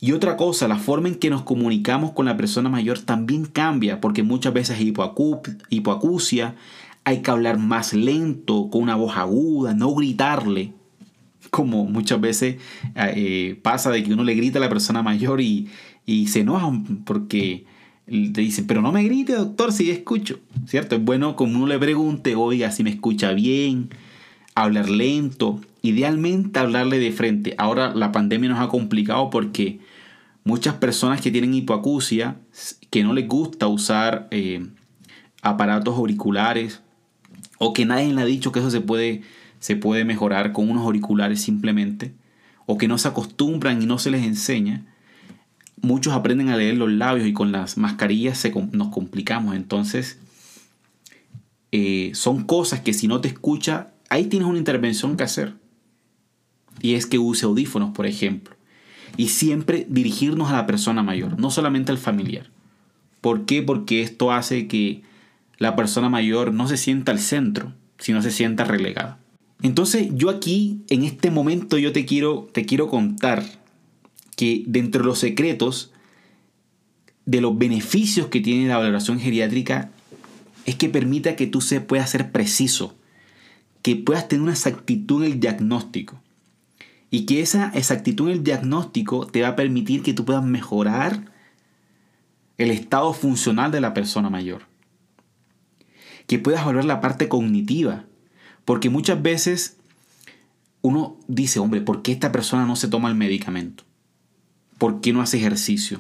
Y 0.04 0.12
otra 0.12 0.36
cosa, 0.36 0.68
la 0.68 0.80
forma 0.80 1.08
en 1.08 1.16
que 1.16 1.30
nos 1.30 1.44
comunicamos 1.44 2.12
con 2.12 2.26
la 2.26 2.36
persona 2.36 2.68
mayor 2.68 3.00
también 3.00 3.46
cambia, 3.46 4.02
porque 4.02 4.22
muchas 4.22 4.54
veces 4.54 4.78
hay 4.78 4.94
hipoacusia, 5.70 6.56
hay 7.06 7.22
que 7.22 7.32
hablar 7.32 7.58
más 7.58 7.94
lento, 7.94 8.68
con 8.70 8.84
una 8.84 8.98
voz 8.98 9.16
aguda, 9.16 9.74
no 9.74 9.96
gritarle, 9.96 10.74
como 11.52 11.86
muchas 11.86 12.20
veces 12.20 12.58
eh, 12.98 13.58
pasa 13.62 13.92
de 13.92 14.04
que 14.04 14.12
uno 14.12 14.26
le 14.26 14.36
grita 14.36 14.58
a 14.58 14.62
la 14.62 14.68
persona 14.68 15.04
mayor 15.04 15.40
y, 15.40 15.70
y 16.06 16.28
se 16.28 16.42
enoja 16.42 16.70
porque 17.06 17.66
te 18.06 18.42
dicen, 18.42 18.68
pero 18.68 18.82
no 18.82 18.92
me 18.92 19.06
grite, 19.06 19.32
doctor, 19.32 19.72
si 19.72 19.90
escucho, 19.90 20.38
¿cierto? 20.68 20.98
Es 20.98 21.02
bueno 21.06 21.38
como 21.38 21.56
uno 21.56 21.68
le 21.68 21.80
pregunte, 21.80 22.36
oiga, 22.36 22.72
si 22.72 22.84
me 22.84 22.90
escucha 22.90 23.32
bien, 23.32 23.88
hablar 24.54 24.90
lento, 24.90 25.62
idealmente 25.82 26.60
hablarle 26.60 27.00
de 27.00 27.14
frente. 27.14 27.56
Ahora 27.58 27.96
la 27.96 28.12
pandemia 28.12 28.50
nos 28.50 28.60
ha 28.60 28.68
complicado 28.68 29.30
porque 29.30 29.80
muchas 30.44 30.76
personas 30.76 31.22
que 31.22 31.32
tienen 31.32 31.54
hipoacusia, 31.54 32.38
que 32.90 33.04
no 33.04 33.14
les 33.14 33.28
gusta 33.28 33.68
usar 33.68 34.28
eh, 34.32 34.66
aparatos 35.42 35.96
auriculares, 35.96 36.82
o 37.58 37.74
que 37.74 37.86
nadie 37.86 38.14
le 38.14 38.22
ha 38.22 38.26
dicho 38.26 38.52
que 38.52 38.60
eso 38.60 38.72
se 38.72 38.82
puede, 38.82 39.22
se 39.60 39.76
puede 39.76 40.06
mejorar 40.06 40.52
con 40.52 40.70
unos 40.70 40.84
auriculares 40.84 41.42
simplemente, 41.42 42.14
o 42.66 42.78
que 42.78 42.88
no 42.88 42.98
se 42.98 43.08
acostumbran 43.08 43.82
y 43.82 43.86
no 43.86 43.98
se 43.98 44.12
les 44.12 44.24
enseña, 44.24 44.86
muchos 45.82 46.14
aprenden 46.14 46.50
a 46.50 46.58
leer 46.58 46.78
los 46.78 46.92
labios 46.92 47.28
y 47.28 47.34
con 47.34 47.52
las 47.52 47.78
mascarillas 47.78 48.38
se, 48.38 48.52
nos 48.72 48.88
complicamos. 48.90 49.56
Entonces, 49.56 50.18
eh, 51.72 52.12
son 52.14 52.44
cosas 52.44 52.80
que 52.80 52.94
si 52.94 53.08
no 53.08 53.22
te 53.22 53.28
escucha, 53.28 53.94
ahí 54.10 54.26
tienes 54.26 54.48
una 54.48 54.58
intervención 54.58 55.18
que 55.18 55.24
hacer. 55.24 55.54
Y 56.82 56.96
es 56.96 57.06
que 57.06 57.20
use 57.20 57.46
audífonos, 57.46 57.92
por 57.92 58.06
ejemplo. 58.06 58.56
Y 59.18 59.30
siempre 59.30 59.86
dirigirnos 59.90 60.50
a 60.50 60.54
la 60.54 60.66
persona 60.66 61.04
mayor, 61.04 61.40
no 61.40 61.52
solamente 61.52 61.92
al 61.92 61.98
familiar. 61.98 62.50
¿Por 63.22 63.46
qué? 63.46 63.62
Porque 63.62 64.02
esto 64.02 64.32
hace 64.32 64.68
que 64.68 65.04
la 65.58 65.76
persona 65.76 66.10
mayor 66.10 66.54
no 66.54 66.68
se 66.68 66.78
sienta 66.78 67.12
al 67.12 67.20
centro, 67.20 67.74
sino 67.98 68.22
se 68.22 68.32
sienta 68.32 68.64
relegada. 68.64 69.20
Entonces 69.62 70.10
yo 70.14 70.30
aquí, 70.30 70.82
en 70.90 71.04
este 71.04 71.32
momento, 71.32 71.78
yo 71.78 71.94
te 71.94 72.06
quiero, 72.06 72.50
te 72.52 72.66
quiero 72.66 72.90
contar 72.90 73.44
que 74.36 74.64
dentro 74.68 75.02
de 75.02 75.08
los 75.08 75.20
secretos 75.20 75.94
de 77.26 77.40
los 77.40 77.58
beneficios 77.58 78.28
que 78.28 78.42
tiene 78.42 78.68
la 78.68 78.78
valoración 78.78 79.20
geriátrica 79.20 79.92
es 80.66 80.76
que 80.76 80.90
permita 80.90 81.36
que 81.36 81.48
tú 81.48 81.62
se 81.62 81.80
puedas 81.80 82.10
ser 82.10 82.32
preciso, 82.32 82.96
que 83.82 83.96
puedas 83.96 84.28
tener 84.28 84.44
una 84.44 84.52
exactitud 84.52 85.24
en 85.24 85.34
el 85.34 85.40
diagnóstico 85.40 86.22
y 87.14 87.28
que 87.28 87.42
esa 87.42 87.70
exactitud 87.76 88.28
en 88.30 88.38
el 88.38 88.44
diagnóstico 88.44 89.28
te 89.28 89.44
va 89.44 89.50
a 89.50 89.56
permitir 89.56 90.02
que 90.02 90.16
tú 90.16 90.26
puedas 90.26 90.44
mejorar 90.44 91.32
el 92.58 92.72
estado 92.72 93.14
funcional 93.14 93.72
de 93.72 93.82
la 93.82 93.94
persona 93.94 94.32
mayor. 94.32 94.64
Que 96.26 96.40
puedas 96.40 96.66
volver 96.66 96.86
la 96.86 97.02
parte 97.02 97.30
cognitiva, 97.30 98.06
porque 98.66 98.90
muchas 98.90 99.22
veces 99.22 99.78
uno 100.82 101.16
dice, 101.28 101.60
hombre, 101.60 101.82
¿por 101.82 102.02
qué 102.02 102.14
esta 102.14 102.32
persona 102.32 102.66
no 102.66 102.76
se 102.76 102.88
toma 102.88 103.10
el 103.10 103.16
medicamento? 103.16 103.84
¿Por 104.80 105.00
qué 105.00 105.14
no 105.14 105.22
hace 105.22 105.38
ejercicio? 105.38 106.00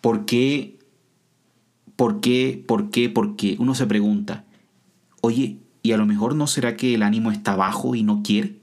¿Por 0.00 0.26
qué? 0.26 0.78
¿Por 1.96 2.20
qué? 2.20 2.64
¿Por 2.68 2.92
qué? 2.92 3.08
¿Por 3.08 3.34
qué? 3.34 3.56
Uno 3.58 3.74
se 3.74 3.88
pregunta, 3.88 4.44
oye, 5.22 5.58
¿y 5.82 5.90
a 5.90 5.96
lo 5.96 6.06
mejor 6.06 6.36
no 6.36 6.46
será 6.46 6.76
que 6.76 6.94
el 6.94 7.02
ánimo 7.02 7.32
está 7.32 7.56
bajo 7.56 7.96
y 7.96 8.04
no 8.04 8.22
quiere? 8.22 8.61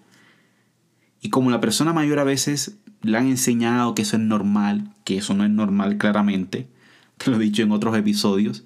Y 1.21 1.29
como 1.29 1.51
la 1.51 1.60
persona 1.60 1.93
mayor 1.93 2.19
a 2.19 2.23
veces 2.23 2.77
le 3.01 3.17
han 3.17 3.27
enseñado 3.27 3.95
que 3.95 4.03
eso 4.03 4.17
es 4.17 4.21
normal, 4.21 4.93
que 5.03 5.17
eso 5.17 5.34
no 5.34 5.43
es 5.43 5.49
normal 5.49 5.97
claramente, 5.97 6.67
te 7.17 7.32
lo 7.32 7.38
he 7.38 7.39
dicho 7.39 7.62
en 7.63 7.71
otros 7.71 7.97
episodios, 7.97 8.63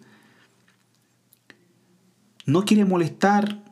no 2.45 2.65
quiere 2.65 2.85
molestar, 2.85 3.63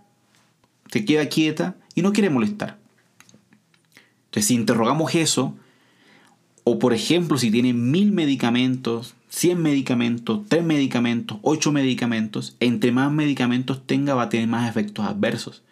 se 0.89 1.06
queda 1.06 1.28
quieta 1.28 1.76
y 1.94 2.02
no 2.02 2.13
quiere 2.13 2.30
molestar. 2.30 2.80
Entonces, 4.26 4.48
si 4.48 4.54
interrogamos 4.56 5.13
eso, 5.13 5.58
o 6.63 6.80
por 6.80 6.94
ejemplo, 6.94 7.38
si 7.38 7.52
tiene 7.52 7.74
mil 7.74 8.12
medicamentos, 8.12 9.15
100 9.30 9.62
medicamentos, 9.62 10.41
3 10.48 10.63
medicamentos, 10.63 11.39
8 11.41 11.72
medicamentos, 11.72 12.56
entre 12.60 12.91
más 12.91 13.12
medicamentos 13.12 13.86
tenga 13.86 14.13
va 14.13 14.24
a 14.24 14.30
tener 14.30 14.48
más 14.48 14.70
efectos 14.70 15.06
adversos. 15.06 15.63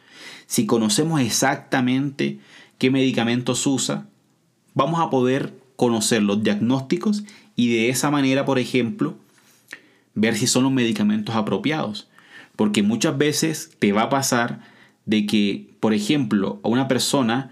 Si 0.47 0.65
conocemos 0.65 1.21
exactamente 1.21 2.39
qué 2.79 2.89
medicamentos 2.89 3.67
usa, 3.67 4.07
vamos 4.73 4.99
a 4.99 5.11
poder 5.11 5.53
conocer 5.75 6.23
los 6.23 6.43
diagnósticos 6.43 7.23
y 7.55 7.71
de 7.71 7.89
esa 7.89 8.09
manera, 8.09 8.45
por 8.45 8.57
ejemplo, 8.57 9.15
ver 10.15 10.35
si 10.35 10.47
son 10.47 10.63
los 10.63 10.71
medicamentos 10.71 11.35
apropiados. 11.35 12.07
Porque 12.55 12.83
muchas 12.83 13.17
veces 13.17 13.71
te 13.79 13.91
va 13.93 14.03
a 14.03 14.09
pasar 14.09 14.61
de 15.05 15.25
que, 15.25 15.69
por 15.79 15.93
ejemplo, 15.93 16.59
a 16.63 16.67
una 16.67 16.87
persona 16.87 17.51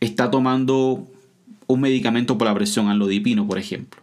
está 0.00 0.30
tomando 0.30 1.06
un 1.66 1.80
medicamento 1.80 2.36
por 2.36 2.48
la 2.48 2.54
presión, 2.54 2.88
alodipino, 2.88 3.46
por 3.46 3.58
ejemplo, 3.58 4.02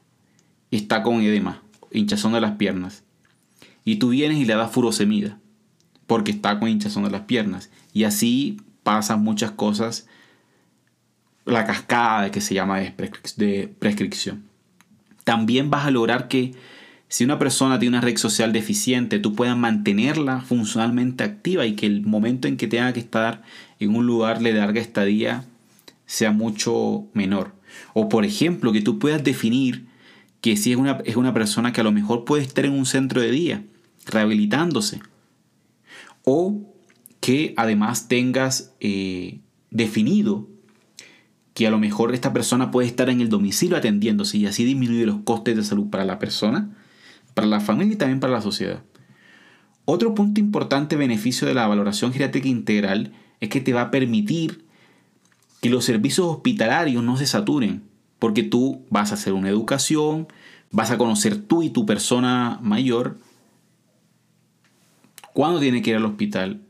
y 0.72 0.78
está 0.78 1.04
con 1.04 1.22
edema, 1.22 1.62
hinchazón 1.92 2.34
de 2.34 2.42
las 2.42 2.54
piernas, 2.54 3.04
y 3.86 3.98
tú 3.98 4.10
vienes 4.10 4.38
y 4.40 4.46
le 4.46 4.56
das 4.56 4.72
furosemida, 4.72 5.40
porque 6.08 6.32
está 6.32 6.60
con 6.60 6.70
hinchazón 6.70 7.04
de 7.04 7.12
las 7.12 7.22
piernas, 7.22 7.70
y 7.94 8.06
así 8.06 8.62
pasan 8.84 9.24
muchas 9.24 9.52
cosas, 9.52 10.08
la 11.52 11.66
cascada 11.66 12.32
que 12.32 12.42
se 12.42 12.54
llama 12.54 12.80
de 12.80 13.74
prescripción. 13.80 14.44
También 15.24 15.70
vas 15.70 15.86
a 15.86 15.92
lograr 15.92 16.28
que 16.28 16.54
si 17.08 17.24
una 17.24 17.40
persona 17.40 17.80
tiene 17.80 17.98
una 17.98 18.06
red 18.06 18.18
social 18.18 18.54
deficiente, 18.54 19.18
tú 19.18 19.34
puedas 19.34 19.58
mantenerla 19.58 20.42
funcionalmente 20.42 21.24
activa 21.24 21.66
y 21.66 21.76
que 21.76 21.88
el 21.88 22.06
momento 22.06 22.48
en 22.48 22.56
que 22.56 22.68
tenga 22.68 22.94
que 22.94 23.00
estar 23.00 23.42
en 23.80 23.96
un 23.96 24.06
lugar 24.06 24.40
de 24.40 24.54
larga 24.54 24.80
estadía 24.80 25.46
sea 26.06 26.32
mucho 26.32 27.06
menor. 27.14 27.54
O 27.94 28.10
por 28.10 28.26
ejemplo, 28.26 28.72
que 28.72 28.82
tú 28.82 29.00
puedas 29.00 29.24
definir 29.24 29.88
que 30.42 30.56
si 30.56 30.72
es 30.72 30.78
una, 30.78 31.00
es 31.04 31.16
una 31.16 31.34
persona 31.34 31.74
que 31.74 31.82
a 31.82 31.84
lo 31.84 31.92
mejor 31.92 32.26
puede 32.26 32.44
estar 32.44 32.66
en 32.66 32.74
un 32.74 32.86
centro 32.86 33.22
de 33.22 33.32
día, 33.32 33.64
rehabilitándose. 34.06 35.02
O 36.24 36.62
que 37.20 37.56
además 37.58 38.08
tengas 38.08 38.74
eh, 38.80 39.40
definido 39.72 40.48
que 41.60 41.68
a 41.68 41.72
lo 41.72 41.78
mejor 41.78 42.14
esta 42.14 42.32
persona 42.32 42.72
puede 42.72 42.88
estar 42.88 43.10
en 43.10 43.20
el 43.20 43.28
domicilio 43.28 43.76
atendiéndose 43.76 44.38
y 44.38 44.46
así 44.46 44.64
disminuye 44.64 45.06
los 45.06 45.18
costes 45.26 45.58
de 45.58 45.66
salud 45.66 45.90
para 45.90 46.06
la 46.06 46.18
persona, 46.18 46.70
para 47.34 47.48
la 47.48 47.60
familia 47.60 47.96
y 47.96 47.98
también 47.98 48.22
para 48.22 48.32
la 48.32 48.42
sociedad. 48.42 48.82
Otro 49.84 50.16
punto 50.16 50.40
importante 50.40 50.96
beneficio 50.96 51.50
de 51.50 51.54
la 51.54 51.68
valoración 51.68 52.14
geriátrica 52.14 52.48
integral 52.48 53.12
es 53.42 53.50
que 53.50 53.60
te 53.60 53.74
va 53.74 53.82
a 53.82 53.92
permitir 53.92 54.68
que 55.60 55.70
los 55.70 55.84
servicios 55.84 56.28
hospitalarios 56.28 57.04
no 57.04 57.18
se 57.18 57.28
saturen, 57.28 57.84
porque 58.20 58.44
tú 58.44 58.86
vas 58.90 59.12
a 59.12 59.16
hacer 59.16 59.34
una 59.34 59.50
educación, 59.50 60.30
vas 60.72 60.92
a 60.92 60.98
conocer 60.98 61.42
tú 61.42 61.62
y 61.62 61.72
tu 61.72 61.86
persona 61.86 62.58
mayor 62.62 63.18
cuándo 65.34 65.60
tiene 65.60 65.82
que 65.82 65.90
ir 65.90 65.98
al 65.98 66.06
hospital, 66.06 66.62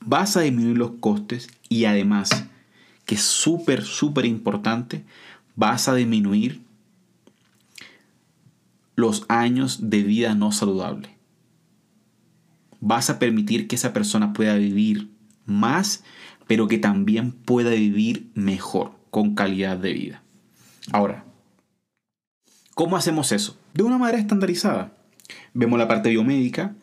vas 0.00 0.38
a 0.38 0.40
disminuir 0.40 0.78
los 0.78 0.92
costes 0.92 1.50
y 1.68 1.84
además, 1.84 2.46
que 3.10 3.16
es 3.16 3.22
súper, 3.22 3.82
súper 3.82 4.24
importante, 4.24 5.04
vas 5.56 5.88
a 5.88 5.96
disminuir 5.96 6.62
los 8.94 9.24
años 9.26 9.90
de 9.90 10.04
vida 10.04 10.36
no 10.36 10.52
saludable. 10.52 11.16
Vas 12.78 13.10
a 13.10 13.18
permitir 13.18 13.66
que 13.66 13.74
esa 13.74 13.92
persona 13.92 14.32
pueda 14.32 14.54
vivir 14.54 15.10
más 15.44 16.04
pero 16.46 16.68
que 16.68 16.78
también 16.78 17.32
pueda 17.32 17.70
vivir 17.70 18.30
mejor, 18.34 18.92
con 19.10 19.34
calidad 19.34 19.76
de 19.76 19.92
vida. 19.92 20.22
Ahora, 20.92 21.24
¿cómo 22.76 22.96
hacemos 22.96 23.32
eso? 23.32 23.58
De 23.74 23.82
una 23.82 23.98
manera 23.98 24.18
estandarizada. 24.18 24.92
Vemos 25.52 25.80
la 25.80 25.88
parte 25.88 26.10
biomédica, 26.10 26.76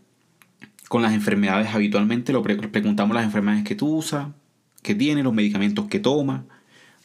con 0.89 1.01
las 1.01 1.13
enfermedades 1.13 1.73
habitualmente, 1.73 2.33
lo 2.33 2.43
preguntamos 2.43 3.15
las 3.15 3.23
enfermedades 3.23 3.63
que 3.63 3.75
tú 3.75 3.87
usas, 3.95 4.27
que 4.87 4.95
tiene, 4.95 5.21
los 5.21 5.33
medicamentos 5.33 5.87
que 5.87 5.99
toma, 5.99 6.45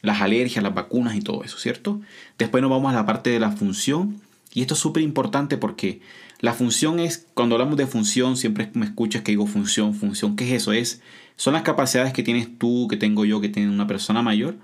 las 0.01 0.21
alergias, 0.21 0.63
las 0.63 0.73
vacunas 0.73 1.15
y 1.15 1.21
todo 1.21 1.43
eso, 1.43 1.57
¿cierto? 1.57 2.01
Después 2.37 2.61
nos 2.61 2.71
vamos 2.71 2.91
a 2.91 2.95
la 2.95 3.05
parte 3.05 3.29
de 3.29 3.39
la 3.39 3.51
función, 3.51 4.21
y 4.53 4.61
esto 4.61 4.73
es 4.73 4.79
súper 4.79 5.03
importante 5.03 5.57
porque 5.57 6.01
la 6.39 6.53
función 6.53 6.99
es, 6.99 7.27
cuando 7.33 7.55
hablamos 7.55 7.77
de 7.77 7.87
función, 7.87 8.37
siempre 8.37 8.69
me 8.73 8.85
escuchas 8.85 9.21
que 9.21 9.31
digo 9.31 9.45
función, 9.47 9.93
función, 9.93 10.35
¿qué 10.35 10.45
es 10.45 10.61
eso? 10.61 10.73
Es 10.73 11.01
son 11.35 11.53
las 11.53 11.63
capacidades 11.63 12.13
que 12.13 12.23
tienes 12.23 12.57
tú, 12.57 12.87
que 12.89 12.97
tengo 12.97 13.25
yo, 13.25 13.41
que 13.41 13.49
tiene 13.49 13.71
una 13.71 13.87
persona 13.87 14.21
mayor 14.21 14.55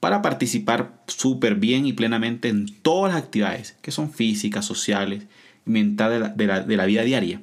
para 0.00 0.22
participar 0.22 1.02
súper 1.06 1.54
bien 1.54 1.86
y 1.86 1.92
plenamente 1.92 2.48
en 2.48 2.66
todas 2.82 3.14
las 3.14 3.22
actividades 3.22 3.76
que 3.82 3.90
son 3.90 4.12
físicas, 4.12 4.64
sociales 4.64 5.24
mentales 5.64 6.36
de 6.36 6.76
la, 6.76 6.86
vida 6.86 7.02
diaria. 7.02 7.40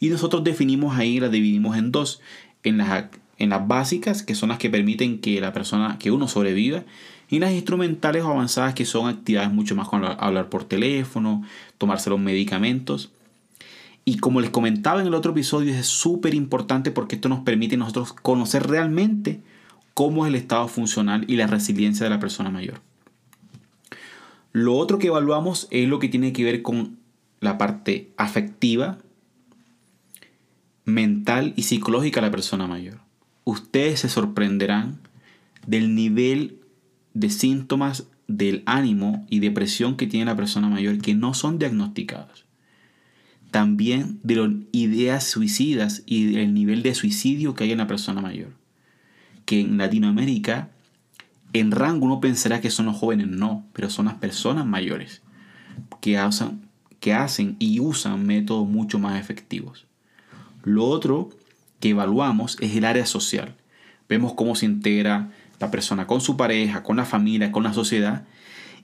Y 0.00 0.08
nosotros 0.08 0.44
definimos 0.44 0.96
ahí, 0.96 1.18
las 1.20 1.30
dividimos 1.30 1.76
en 1.76 1.92
dos, 1.92 2.20
en 2.62 2.78
las, 2.78 3.06
en 3.38 3.50
las 3.50 3.66
básicas, 3.66 4.22
que 4.22 4.34
son 4.34 4.48
las 4.48 4.58
que 4.58 4.70
permiten 4.70 5.20
que 5.20 5.40
la 5.40 5.52
persona, 5.52 5.98
que 5.98 6.10
uno 6.10 6.28
sobreviva, 6.28 6.84
y 7.28 7.38
las 7.38 7.52
instrumentales 7.52 8.22
o 8.22 8.28
avanzadas, 8.28 8.74
que 8.74 8.84
son 8.84 9.08
actividades 9.08 9.52
mucho 9.52 9.74
más 9.74 9.88
como 9.88 10.06
hablar 10.06 10.48
por 10.48 10.64
teléfono, 10.64 11.42
tomarse 11.78 12.10
los 12.10 12.20
medicamentos. 12.20 13.10
Y 14.04 14.18
como 14.18 14.40
les 14.40 14.50
comentaba 14.50 15.00
en 15.00 15.08
el 15.08 15.14
otro 15.14 15.32
episodio, 15.32 15.74
es 15.74 15.86
súper 15.86 16.34
importante 16.34 16.92
porque 16.92 17.16
esto 17.16 17.28
nos 17.28 17.40
permite 17.40 17.74
a 17.74 17.78
nosotros 17.78 18.12
conocer 18.12 18.68
realmente 18.68 19.40
cómo 19.94 20.24
es 20.24 20.28
el 20.28 20.36
estado 20.36 20.68
funcional 20.68 21.24
y 21.26 21.36
la 21.36 21.48
resiliencia 21.48 22.04
de 22.04 22.10
la 22.10 22.20
persona 22.20 22.50
mayor. 22.50 22.80
Lo 24.52 24.74
otro 24.76 24.98
que 24.98 25.08
evaluamos 25.08 25.66
es 25.70 25.88
lo 25.88 25.98
que 25.98 26.08
tiene 26.08 26.32
que 26.32 26.44
ver 26.44 26.62
con 26.62 26.98
la 27.40 27.58
parte 27.58 28.12
afectiva, 28.16 28.98
mental 30.84 31.52
y 31.56 31.64
psicológica 31.64 32.20
de 32.20 32.28
la 32.28 32.30
persona 32.30 32.66
mayor. 32.66 33.05
Ustedes 33.46 34.00
se 34.00 34.08
sorprenderán 34.08 34.98
del 35.66 35.94
nivel 35.94 36.58
de 37.14 37.30
síntomas 37.30 38.08
del 38.28 38.62
ánimo 38.66 39.24
y 39.30 39.38
depresión 39.38 39.96
que 39.96 40.06
tiene 40.06 40.26
la 40.26 40.36
persona 40.36 40.68
mayor 40.68 40.98
que 40.98 41.14
no 41.14 41.32
son 41.32 41.58
diagnosticados. 41.58 42.44
También 43.50 44.18
de 44.22 44.36
las 44.36 44.50
ideas 44.72 45.24
suicidas 45.24 46.02
y 46.04 46.32
del 46.32 46.52
nivel 46.52 46.82
de 46.82 46.94
suicidio 46.94 47.54
que 47.54 47.64
hay 47.64 47.72
en 47.72 47.78
la 47.78 47.86
persona 47.86 48.20
mayor 48.20 48.52
que 49.46 49.60
en 49.60 49.78
Latinoamérica, 49.78 50.68
en 51.54 51.70
rango 51.70 52.04
uno 52.04 52.20
pensará 52.20 52.60
que 52.60 52.70
son 52.70 52.86
los 52.86 52.96
jóvenes, 52.96 53.28
no, 53.28 53.64
pero 53.72 53.88
son 53.88 54.06
las 54.06 54.14
personas 54.14 54.66
mayores 54.66 55.22
que 56.02 56.18
hacen, 56.18 56.68
que 57.00 57.14
hacen 57.14 57.56
y 57.58 57.80
usan 57.80 58.26
métodos 58.26 58.68
mucho 58.68 58.98
más 58.98 59.18
efectivos. 59.18 59.86
Lo 60.64 60.84
otro 60.84 61.30
que 61.80 61.90
evaluamos 61.90 62.56
es 62.60 62.76
el 62.76 62.84
área 62.84 63.06
social. 63.06 63.54
Vemos 64.08 64.34
cómo 64.34 64.54
se 64.54 64.66
integra 64.66 65.30
la 65.58 65.70
persona 65.70 66.06
con 66.06 66.20
su 66.20 66.36
pareja, 66.36 66.82
con 66.82 66.96
la 66.96 67.04
familia, 67.04 67.52
con 67.52 67.62
la 67.62 67.72
sociedad. 67.72 68.24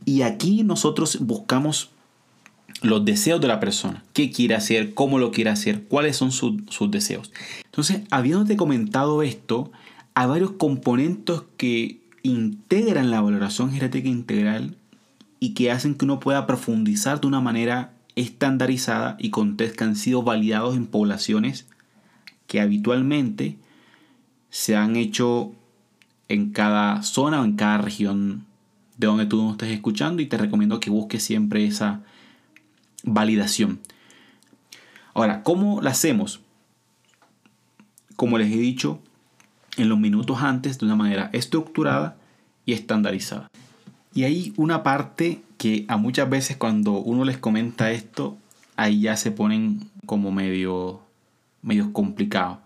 Y 0.04 0.22
aquí 0.22 0.62
nosotros 0.62 1.18
buscamos 1.20 1.90
los 2.82 3.04
deseos 3.04 3.40
de 3.40 3.48
la 3.48 3.60
persona. 3.60 4.02
¿Qué 4.12 4.30
quiere 4.30 4.54
hacer? 4.54 4.94
¿Cómo 4.94 5.18
lo 5.18 5.30
quiere 5.30 5.50
hacer? 5.50 5.84
¿Cuáles 5.84 6.16
son 6.16 6.32
sus 6.32 6.90
deseos? 6.90 7.32
Entonces, 7.64 8.02
habiéndote 8.10 8.56
comentado 8.56 9.22
esto, 9.22 9.70
hay 10.14 10.26
varios 10.26 10.52
componentes 10.52 11.42
que 11.56 12.00
integran 12.22 13.10
la 13.10 13.20
valoración 13.20 13.72
genética 13.72 14.08
integral 14.08 14.76
y 15.40 15.54
que 15.54 15.70
hacen 15.70 15.94
que 15.94 16.04
uno 16.04 16.20
pueda 16.20 16.46
profundizar 16.46 17.20
de 17.20 17.26
una 17.26 17.40
manera 17.40 17.92
estandarizada 18.14 19.16
y 19.18 19.30
con 19.30 19.56
test 19.56 19.76
que 19.76 19.84
han 19.84 19.96
sido 19.96 20.22
validados 20.22 20.76
en 20.76 20.86
poblaciones 20.86 21.66
que 22.52 22.60
habitualmente 22.60 23.56
se 24.50 24.76
han 24.76 24.96
hecho 24.96 25.52
en 26.28 26.52
cada 26.52 27.02
zona 27.02 27.40
o 27.40 27.46
en 27.46 27.56
cada 27.56 27.78
región 27.78 28.44
de 28.98 29.06
donde 29.06 29.24
tú 29.24 29.42
nos 29.42 29.52
estés 29.52 29.70
escuchando 29.70 30.20
y 30.20 30.26
te 30.26 30.36
recomiendo 30.36 30.78
que 30.78 30.90
busques 30.90 31.22
siempre 31.22 31.64
esa 31.64 32.02
validación. 33.04 33.80
Ahora, 35.14 35.42
¿cómo 35.42 35.80
la 35.80 35.92
hacemos? 35.92 36.40
Como 38.16 38.36
les 38.36 38.52
he 38.52 38.58
dicho, 38.58 39.00
en 39.78 39.88
los 39.88 39.98
minutos 39.98 40.42
antes 40.42 40.78
de 40.78 40.84
una 40.84 40.96
manera 40.96 41.30
estructurada 41.32 42.18
y 42.66 42.74
estandarizada. 42.74 43.48
Y 44.12 44.24
hay 44.24 44.52
una 44.58 44.82
parte 44.82 45.40
que 45.56 45.86
a 45.88 45.96
muchas 45.96 46.28
veces 46.28 46.58
cuando 46.58 46.98
uno 46.98 47.24
les 47.24 47.38
comenta 47.38 47.92
esto, 47.92 48.36
ahí 48.76 49.00
ya 49.00 49.16
se 49.16 49.30
ponen 49.30 49.88
como 50.04 50.32
medio, 50.32 51.01
medio 51.62 51.92
complicados. 51.92 52.58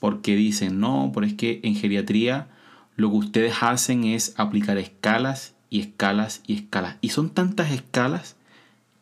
Porque 0.00 0.36
dicen, 0.36 0.80
no, 0.80 1.10
pero 1.14 1.26
es 1.26 1.34
que 1.34 1.60
en 1.62 1.74
geriatría 1.74 2.48
lo 2.96 3.10
que 3.10 3.16
ustedes 3.16 3.54
hacen 3.60 4.04
es 4.04 4.34
aplicar 4.36 4.78
escalas 4.78 5.54
y 5.70 5.80
escalas 5.80 6.42
y 6.46 6.54
escalas. 6.54 6.96
Y 7.00 7.10
son 7.10 7.30
tantas 7.30 7.70
escalas 7.70 8.36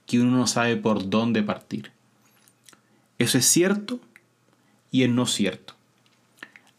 que 0.06 0.20
uno 0.20 0.36
no 0.36 0.46
sabe 0.46 0.76
por 0.76 1.08
dónde 1.08 1.42
partir. 1.42 1.92
Eso 3.18 3.38
es 3.38 3.46
cierto 3.46 4.00
y 4.90 5.02
es 5.02 5.10
no 5.10 5.26
cierto 5.26 5.76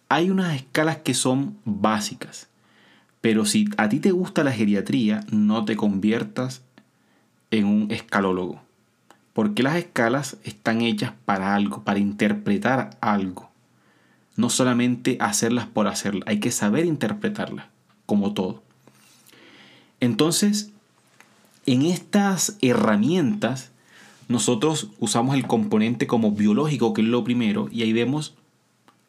hay 0.10 0.30
unas 0.30 0.56
escalas 0.56 0.98
que 0.98 1.14
son 1.14 1.58
básicas, 1.66 2.48
pero 3.22 3.46
si 3.46 3.70
a 3.78 3.90
ti 3.90 4.00
te 4.00 4.12
gusta 4.12 4.44
la 4.44 4.54
geriatría, 4.54 5.26
no 5.32 5.66
te 5.66 5.76
conviertas 5.76 6.62
en 7.52 7.66
un 7.66 7.92
escalólogo. 7.92 8.62
Porque 9.38 9.62
las 9.62 9.76
escalas 9.76 10.38
están 10.46 10.82
hechas 10.82 11.14
para 11.26 11.54
algo, 11.54 11.84
para 11.84 12.00
interpretar 12.00 12.98
algo. 13.02 13.52
No 14.36 14.50
solamente 14.50 15.20
hacerlas 15.20 15.68
por 15.68 15.88
hacerlas, 15.88 16.24
hay 16.26 16.40
que 16.40 16.50
saber 16.50 16.88
interpretarlas, 16.88 17.68
como 18.08 18.34
todo. 18.34 18.64
Entonces, 20.00 20.72
en 21.68 21.84
estas 21.84 22.58
herramientas, 22.64 23.70
nosotros 24.28 24.90
usamos 24.98 25.36
el 25.36 25.46
componente 25.46 26.08
como 26.08 26.32
biológico, 26.32 26.96
que 26.96 27.02
es 27.02 27.08
lo 27.08 27.24
primero, 27.24 27.70
y 27.72 27.84
ahí 27.84 27.94
vemos 27.94 28.34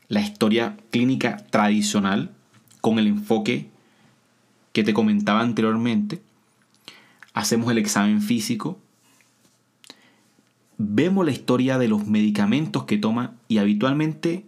la 0.09 0.21
historia 0.21 0.77
clínica 0.91 1.38
tradicional 1.49 2.33
con 2.83 2.99
el 2.99 3.07
enfoque 3.07 3.71
que 4.75 4.85
te 4.85 4.93
comentaba 4.93 5.41
anteriormente. 5.41 6.21
Hacemos 7.33 7.71
el 7.71 7.79
examen 7.79 8.21
físico. 8.21 8.79
Vemos 10.81 11.27
la 11.27 11.33
historia 11.33 11.77
de 11.77 11.88
los 11.88 12.07
medicamentos 12.07 12.85
que 12.85 12.99
toma 12.99 13.35
y 13.49 13.59
habitualmente 13.59 14.47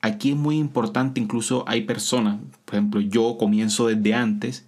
aquí 0.00 0.30
es 0.30 0.36
muy 0.36 0.56
importante, 0.58 1.20
incluso 1.20 1.64
hay 1.66 1.82
personas, 1.82 2.38
por 2.64 2.76
ejemplo 2.76 3.00
yo 3.00 3.36
comienzo 3.36 3.88
desde 3.88 4.14
antes, 4.14 4.64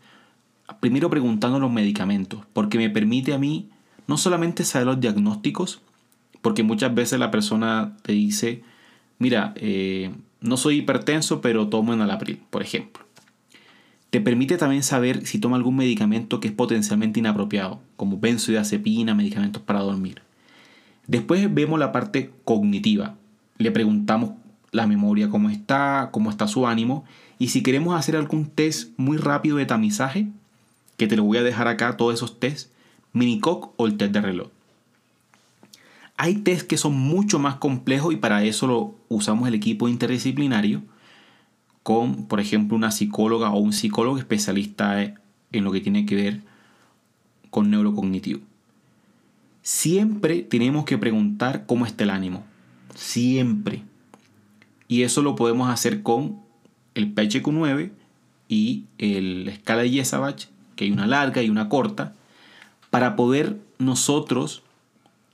primero 0.80 1.08
preguntando 1.08 1.60
los 1.60 1.70
medicamentos, 1.70 2.40
porque 2.52 2.78
me 2.78 2.90
permite 2.90 3.32
a 3.32 3.38
mí 3.38 3.70
no 4.08 4.16
solamente 4.16 4.64
saber 4.64 4.88
los 4.88 5.00
diagnósticos, 5.00 5.82
porque 6.40 6.64
muchas 6.64 6.92
veces 6.92 7.20
la 7.20 7.30
persona 7.30 7.96
te 8.02 8.12
dice, 8.12 8.64
mira, 9.20 9.52
eh, 9.54 10.12
no 10.40 10.56
soy 10.56 10.78
hipertenso, 10.78 11.40
pero 11.40 11.68
tomo 11.68 11.94
enalapril, 11.94 12.42
por 12.50 12.60
ejemplo. 12.60 13.04
Te 14.10 14.20
permite 14.20 14.58
también 14.58 14.82
saber 14.82 15.24
si 15.26 15.38
toma 15.38 15.56
algún 15.56 15.76
medicamento 15.76 16.40
que 16.40 16.48
es 16.48 16.54
potencialmente 16.54 17.20
inapropiado, 17.20 17.80
como 17.96 18.18
benzodiazepina, 18.18 19.14
medicamentos 19.14 19.62
para 19.62 19.80
dormir. 19.80 20.20
Después 21.06 21.52
vemos 21.52 21.78
la 21.78 21.92
parte 21.92 22.30
cognitiva. 22.44 23.16
Le 23.58 23.70
preguntamos 23.70 24.32
la 24.70 24.86
memoria 24.86 25.28
cómo 25.28 25.50
está, 25.50 26.08
cómo 26.12 26.30
está 26.30 26.48
su 26.48 26.66
ánimo 26.66 27.04
y 27.38 27.48
si 27.48 27.62
queremos 27.62 27.94
hacer 27.94 28.16
algún 28.16 28.46
test 28.46 28.90
muy 28.96 29.18
rápido 29.18 29.56
de 29.58 29.66
tamizaje, 29.66 30.28
que 30.96 31.06
te 31.06 31.16
lo 31.16 31.24
voy 31.24 31.38
a 31.38 31.42
dejar 31.42 31.68
acá 31.68 31.96
todos 31.96 32.14
esos 32.14 32.38
tests, 32.38 32.70
Minicoc 33.12 33.74
o 33.76 33.86
el 33.86 33.96
test 33.96 34.12
de 34.12 34.20
reloj. 34.20 34.48
Hay 36.16 36.36
test 36.36 36.66
que 36.66 36.78
son 36.78 36.94
mucho 36.94 37.38
más 37.38 37.56
complejos 37.56 38.14
y 38.14 38.16
para 38.16 38.44
eso 38.44 38.66
lo 38.66 38.94
usamos 39.08 39.48
el 39.48 39.54
equipo 39.54 39.88
interdisciplinario 39.88 40.82
con, 41.82 42.26
por 42.26 42.40
ejemplo, 42.40 42.76
una 42.76 42.92
psicóloga 42.92 43.50
o 43.50 43.58
un 43.58 43.72
psicólogo 43.72 44.18
especialista 44.18 45.02
en 45.02 45.64
lo 45.64 45.72
que 45.72 45.80
tiene 45.80 46.06
que 46.06 46.14
ver 46.14 46.40
con 47.50 47.70
neurocognitivo. 47.70 48.40
Siempre 49.62 50.42
tenemos 50.42 50.84
que 50.84 50.98
preguntar 50.98 51.66
cómo 51.66 51.86
está 51.86 52.04
el 52.04 52.10
ánimo. 52.10 52.44
Siempre. 52.94 53.84
Y 54.88 55.02
eso 55.02 55.22
lo 55.22 55.36
podemos 55.36 55.70
hacer 55.70 56.02
con 56.02 56.40
el 56.94 57.14
PHQ-9 57.14 57.92
y 58.48 58.84
la 58.98 59.52
escala 59.52 59.82
de 59.82 59.90
Yesabach, 59.90 60.48
que 60.76 60.84
hay 60.84 60.90
una 60.90 61.06
larga 61.06 61.42
y 61.42 61.48
una 61.48 61.68
corta, 61.68 62.14
para 62.90 63.16
poder 63.16 63.58
nosotros 63.78 64.62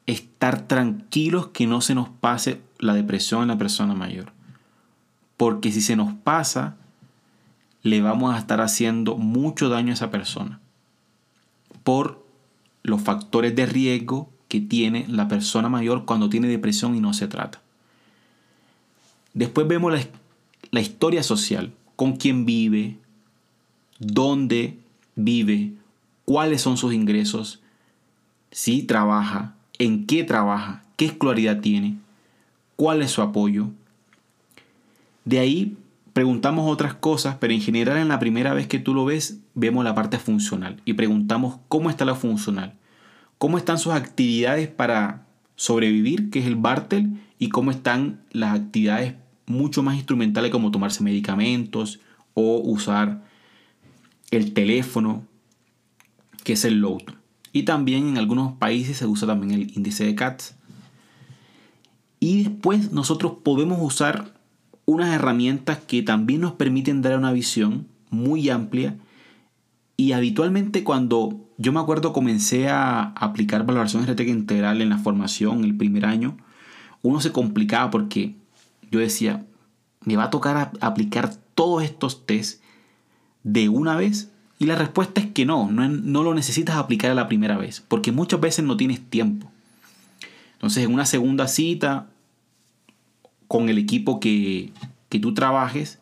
estar 0.06 0.68
tranquilos 0.68 1.48
que 1.48 1.66
no 1.66 1.80
se 1.80 1.94
nos 1.94 2.08
pase 2.08 2.60
la 2.78 2.94
depresión 2.94 3.42
en 3.42 3.48
la 3.48 3.58
persona 3.58 3.94
mayor. 3.94 4.32
Porque 5.36 5.72
si 5.72 5.80
se 5.80 5.96
nos 5.96 6.14
pasa, 6.14 6.76
le 7.82 8.00
vamos 8.00 8.34
a 8.34 8.38
estar 8.38 8.60
haciendo 8.60 9.16
mucho 9.16 9.68
daño 9.68 9.90
a 9.90 9.94
esa 9.94 10.10
persona. 10.10 10.60
Por 11.82 12.24
los 12.88 13.02
factores 13.02 13.54
de 13.54 13.66
riesgo 13.66 14.30
que 14.48 14.60
tiene 14.60 15.06
la 15.08 15.28
persona 15.28 15.68
mayor 15.68 16.04
cuando 16.04 16.28
tiene 16.28 16.48
depresión 16.48 16.94
y 16.94 17.00
no 17.00 17.12
se 17.12 17.28
trata. 17.28 17.60
Después 19.34 19.68
vemos 19.68 19.92
la, 19.92 20.00
la 20.70 20.80
historia 20.80 21.22
social, 21.22 21.72
con 21.96 22.16
quién 22.16 22.46
vive, 22.46 22.96
dónde 23.98 24.78
vive, 25.14 25.72
cuáles 26.24 26.62
son 26.62 26.76
sus 26.76 26.94
ingresos, 26.94 27.60
si 28.50 28.82
trabaja, 28.82 29.54
en 29.78 30.06
qué 30.06 30.24
trabaja, 30.24 30.82
qué 30.96 31.06
escolaridad 31.06 31.60
tiene, 31.60 31.96
cuál 32.76 33.02
es 33.02 33.10
su 33.10 33.22
apoyo. 33.22 33.68
De 35.24 35.38
ahí 35.38 35.76
preguntamos 36.18 36.68
otras 36.68 36.94
cosas, 36.94 37.36
pero 37.38 37.52
en 37.52 37.60
general 37.60 37.96
en 37.96 38.08
la 38.08 38.18
primera 38.18 38.52
vez 38.52 38.66
que 38.66 38.80
tú 38.80 38.92
lo 38.92 39.04
ves, 39.04 39.38
vemos 39.54 39.84
la 39.84 39.94
parte 39.94 40.18
funcional 40.18 40.82
y 40.84 40.94
preguntamos 40.94 41.60
cómo 41.68 41.90
está 41.90 42.04
la 42.04 42.16
funcional, 42.16 42.74
cómo 43.38 43.56
están 43.56 43.78
sus 43.78 43.92
actividades 43.92 44.66
para 44.66 45.28
sobrevivir, 45.54 46.28
que 46.30 46.40
es 46.40 46.46
el 46.46 46.56
Bartel, 46.56 47.20
y 47.38 47.50
cómo 47.50 47.70
están 47.70 48.20
las 48.32 48.58
actividades 48.58 49.14
mucho 49.46 49.84
más 49.84 49.94
instrumentales 49.94 50.50
como 50.50 50.72
tomarse 50.72 51.04
medicamentos 51.04 52.00
o 52.34 52.62
usar 52.64 53.22
el 54.32 54.54
teléfono, 54.54 55.24
que 56.42 56.54
es 56.54 56.64
el 56.64 56.80
Lowton. 56.80 57.14
Y 57.52 57.62
también 57.62 58.08
en 58.08 58.18
algunos 58.18 58.54
países 58.54 58.96
se 58.96 59.06
usa 59.06 59.28
también 59.28 59.52
el 59.52 59.70
índice 59.76 60.04
de 60.04 60.16
CATS. 60.16 60.56
Y 62.18 62.42
después 62.42 62.90
nosotros 62.90 63.34
podemos 63.44 63.78
usar 63.80 64.36
unas 64.88 65.14
herramientas 65.14 65.80
que 65.86 66.02
también 66.02 66.40
nos 66.40 66.52
permiten 66.52 67.02
dar 67.02 67.18
una 67.18 67.30
visión 67.30 67.86
muy 68.08 68.48
amplia 68.48 68.96
y 69.98 70.12
habitualmente 70.12 70.82
cuando 70.82 71.46
yo 71.58 71.74
me 71.74 71.80
acuerdo 71.80 72.14
comencé 72.14 72.70
a 72.70 73.02
aplicar 73.02 73.66
valoración 73.66 74.00
estratégica 74.00 74.38
integral 74.38 74.80
en 74.80 74.88
la 74.88 74.96
formación 74.96 75.62
el 75.62 75.76
primer 75.76 76.06
año, 76.06 76.38
uno 77.02 77.20
se 77.20 77.32
complicaba 77.32 77.90
porque 77.90 78.36
yo 78.90 78.98
decía, 78.98 79.44
me 80.06 80.16
va 80.16 80.24
a 80.24 80.30
tocar 80.30 80.72
aplicar 80.80 81.34
todos 81.54 81.82
estos 81.82 82.24
test 82.24 82.62
de 83.42 83.68
una 83.68 83.94
vez 83.94 84.30
y 84.58 84.64
la 84.64 84.74
respuesta 84.74 85.20
es 85.20 85.26
que 85.26 85.44
no, 85.44 85.70
no, 85.70 85.86
no 85.86 86.22
lo 86.22 86.32
necesitas 86.32 86.76
aplicar 86.76 87.10
a 87.10 87.14
la 87.14 87.28
primera 87.28 87.58
vez 87.58 87.84
porque 87.86 88.10
muchas 88.10 88.40
veces 88.40 88.64
no 88.64 88.78
tienes 88.78 89.02
tiempo. 89.02 89.50
Entonces 90.54 90.82
en 90.82 90.94
una 90.94 91.04
segunda 91.04 91.46
cita 91.46 92.06
con 93.48 93.70
el 93.70 93.78
equipo 93.78 94.20
que, 94.20 94.72
tú 95.08 95.34
trabajes, 95.34 95.98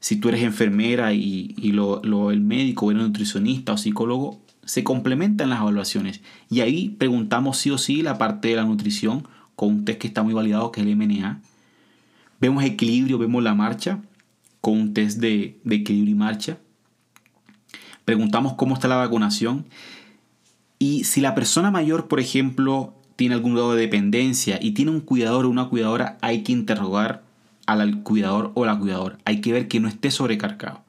si 0.00 0.16
tú 0.16 0.28
eres 0.28 0.42
enfermera 0.42 1.14
y, 1.14 1.54
lo, 1.72 2.30
el 2.30 2.40
médico 2.40 2.86
o 2.86 2.90
el 2.90 2.98
nutricionista 2.98 3.72
o 3.72 3.78
psicólogo, 3.78 4.40
se 4.64 4.82
complementan 4.82 5.48
las 5.48 5.60
evaluaciones. 5.60 6.20
Y 6.50 6.60
ahí 6.60 6.90
preguntamos 6.90 7.56
sí 7.56 7.70
o 7.70 7.78
sí 7.78 8.02
la 8.02 8.18
parte 8.18 8.48
de 8.48 8.56
la 8.56 8.64
nutrición 8.64 9.26
con 9.54 9.68
un 9.68 9.84
test 9.84 10.00
que 10.00 10.08
está 10.08 10.24
muy 10.24 10.34
validado, 10.34 10.72
que 10.72 10.80
es 10.80 10.86
el 10.86 10.96
MNA. 10.96 11.40
Vemos 12.40 12.64
equilibrio, 12.64 13.16
vemos 13.16 13.42
la 13.42 13.54
marcha 13.54 14.00
con 14.60 14.74
un 14.78 14.92
test 14.92 15.20
de, 15.20 15.58
de 15.62 15.76
equilibrio 15.76 16.14
y 16.14 16.18
marcha. 16.18 16.58
Preguntamos 18.04 18.54
cómo 18.54 18.74
está 18.74 18.88
la 18.88 18.96
vacunación. 18.96 19.66
Y 20.78 21.04
si 21.04 21.20
la 21.20 21.34
persona 21.34 21.70
mayor, 21.70 22.08
por 22.08 22.20
ejemplo, 22.20 22.95
tiene 23.16 23.34
algún 23.34 23.54
grado 23.54 23.74
de 23.74 23.80
dependencia 23.80 24.58
y 24.60 24.72
tiene 24.72 24.90
un 24.90 25.00
cuidador 25.00 25.46
o 25.46 25.50
una 25.50 25.68
cuidadora, 25.68 26.18
hay 26.20 26.42
que 26.42 26.52
interrogar 26.52 27.24
al 27.66 28.02
cuidador 28.02 28.52
o 28.54 28.64
la 28.64 28.78
cuidadora. 28.78 29.18
Hay 29.24 29.40
que 29.40 29.52
ver 29.52 29.68
que 29.68 29.80
no 29.80 29.88
esté 29.88 30.10
sobrecargado. 30.10 30.84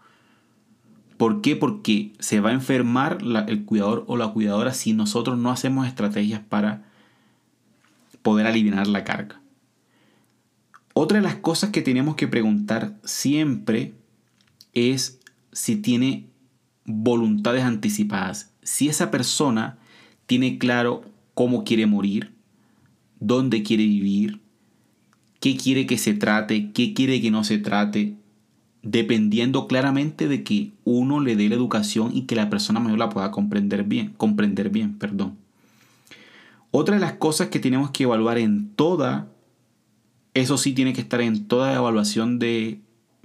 ¿Por 1.18 1.42
qué? 1.42 1.56
Porque 1.56 2.13
se 2.20 2.42
va 2.42 2.52
a 2.52 2.54
enfermar 2.54 3.18
el 3.48 3.66
cuidador 3.66 4.04
o 4.08 4.18
la 4.18 4.28
cuidadora 4.28 4.74
si 4.74 4.94
nosotros 4.94 5.38
no 5.38 5.50
hacemos 5.50 5.88
estrategias 5.88 6.42
para 6.42 6.84
poder 8.22 8.46
aliviar 8.46 8.88
la 8.88 9.04
carga. 9.04 9.42
Otra 10.94 11.18
de 11.18 11.24
las 11.24 11.36
cosas 11.36 11.72
que 11.72 11.82
tenemos 11.82 12.16
que 12.16 12.28
preguntar 12.28 12.94
siempre 13.04 13.94
es 14.74 15.20
si 15.52 15.76
tiene 15.78 16.28
voluntades 16.86 17.63
anticipadas. 17.63 18.52
Si 18.62 18.90
esa 18.90 19.10
persona 19.10 19.78
tiene 20.28 20.58
claro 20.60 21.04
cómo 21.38 21.63
quiere 21.63 21.86
morir, 21.86 22.34
dónde 23.19 23.62
quiere 23.62 23.86
vivir, 23.86 24.41
qué 25.39 25.56
quiere 25.56 25.86
que 25.86 26.00
se 26.00 26.15
trate, 26.15 26.71
qué 26.71 26.95
quiere 26.95 27.21
que 27.21 27.30
no 27.30 27.43
se 27.43 27.60
trate, 27.60 28.15
dependiendo 28.82 29.67
claramente 29.67 30.28
de 30.28 30.43
que 30.43 30.71
uno 30.84 31.19
le 31.19 31.36
dé 31.36 31.47
la 31.47 31.54
educación 31.54 32.10
y 32.12 32.23
que 32.23 32.36
la 32.36 32.50
persona 32.50 32.80
mayor 32.80 32.97
la 32.97 33.10
pueda 33.10 33.30
comprender 33.30 33.84
bien, 33.84 34.15
comprender 34.17 34.71
bien, 34.71 34.97
perdón. 34.97 35.38
Otra 36.71 36.95
de 36.95 37.02
las 37.02 37.13
cosas 37.13 37.50
que 37.50 37.60
tenemos 37.60 37.91
que 37.91 38.06
evaluar 38.06 38.39
en 38.39 38.69
toda, 38.69 39.28
eso 40.34 40.58
sí 40.58 40.73
tiene 40.73 40.93
que 40.93 41.02
estar 41.02 41.21
en 41.21 41.45
toda 41.45 41.76
evaluación 41.76 42.39
de 42.39 42.82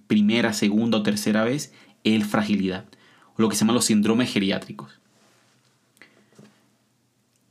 primera, 0.07 0.53
segunda 0.53 0.98
o 0.98 1.03
tercera 1.03 1.44
vez, 1.44 1.72
es 2.05 2.27
fragilidad, 2.27 2.85
lo 3.38 3.48
que 3.48 3.57
se 3.57 3.61
llama 3.61 3.72
los 3.72 3.87
síndromes 3.87 4.31
geriátricos. 4.31 5.02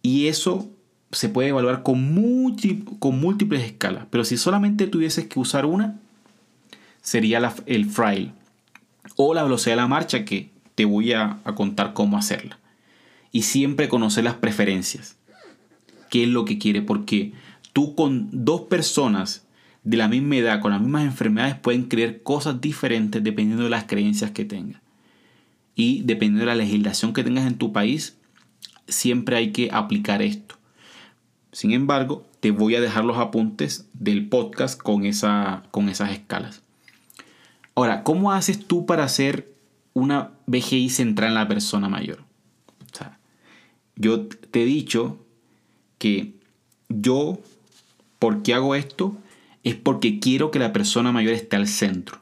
Y 0.02 0.28
eso 0.28 0.70
se 1.12 1.30
puede 1.30 1.50
evaluar 1.50 1.84
con, 1.84 2.16
con 3.00 3.20
múltiples 3.20 3.64
escalas. 3.64 4.06
Pero 4.10 4.24
si 4.24 4.38
solamente 4.38 4.88
tuvieses 4.88 5.28
que 5.28 5.40
usar 5.40 5.66
una, 5.66 6.00
sería 7.02 7.54
el 7.66 7.86
frail 7.86 8.32
o 9.16 9.34
la 9.34 9.44
velocidad 9.44 9.74
de 9.74 9.82
la 9.82 9.88
marcha 9.88 10.26
que 10.26 10.52
te 10.76 10.86
voy 10.86 11.14
a, 11.14 11.40
a 11.44 11.56
contar 11.56 11.94
cómo 11.94 12.18
hacerla. 12.18 12.60
Y 13.32 13.44
siempre 13.44 13.90
conocer 13.90 14.24
las 14.24 14.36
preferencias. 14.36 15.18
¿Qué 16.10 16.24
es 16.24 16.30
lo 16.30 16.46
que 16.46 16.58
quiere? 16.58 16.82
Porque 16.82 17.34
tú 17.74 17.96
con 17.96 18.30
dos 18.32 18.62
personas 18.62 19.46
de 19.84 19.98
la 19.98 20.08
misma 20.08 20.36
edad, 20.36 20.62
con 20.62 20.72
las 20.72 20.82
mismas 20.82 21.06
enfermedades, 21.06 21.56
pueden 21.56 21.84
creer 21.84 22.24
cosas 22.24 22.62
diferentes 22.62 23.24
dependiendo 23.24 23.64
de 23.64 23.70
las 23.70 23.86
creencias 23.86 24.32
que 24.32 24.46
tengas. 24.46 24.82
Y 25.76 26.02
dependiendo 26.04 26.42
de 26.42 26.46
la 26.48 26.56
legislación 26.56 27.14
que 27.14 27.24
tengas 27.24 27.48
en 27.48 27.58
tu 27.58 27.72
país, 27.72 28.18
siempre 28.92 29.38
hay 29.38 29.52
que 29.52 29.70
aplicar 29.72 30.22
esto. 30.22 30.56
Sin 31.52 31.72
embargo, 31.72 32.26
te 32.40 32.52
voy 32.52 32.76
a 32.76 32.82
dejar 32.82 33.06
los 33.06 33.18
apuntes 33.18 33.88
del 33.94 34.30
podcast 34.30 34.82
con, 34.82 35.06
esa, 35.06 35.64
con 35.72 35.90
esas 35.90 36.12
escalas. 36.12 36.62
Ahora, 37.76 38.04
¿cómo 38.04 38.32
haces 38.32 38.66
tú 38.66 38.86
para 38.86 39.04
hacer 39.04 39.54
una 39.94 40.32
BGI 40.46 40.90
central 40.90 41.30
en 41.30 41.36
la 41.36 41.48
persona 41.48 41.90
mayor? 41.90 42.20
yo 43.96 44.26
te 44.26 44.64
he 44.64 44.66
dicho 44.66 45.20
que 46.00 46.34
yo, 46.90 47.40
¿por 48.18 48.42
qué 48.42 48.56
hago 48.56 48.74
esto? 48.74 49.16
Es 49.64 49.76
porque 49.76 50.20
quiero 50.20 50.50
que 50.50 50.58
la 50.58 50.74
persona 50.74 51.12
mayor 51.12 51.34
esté 51.34 51.56
al 51.56 51.68
centro. 51.68 52.20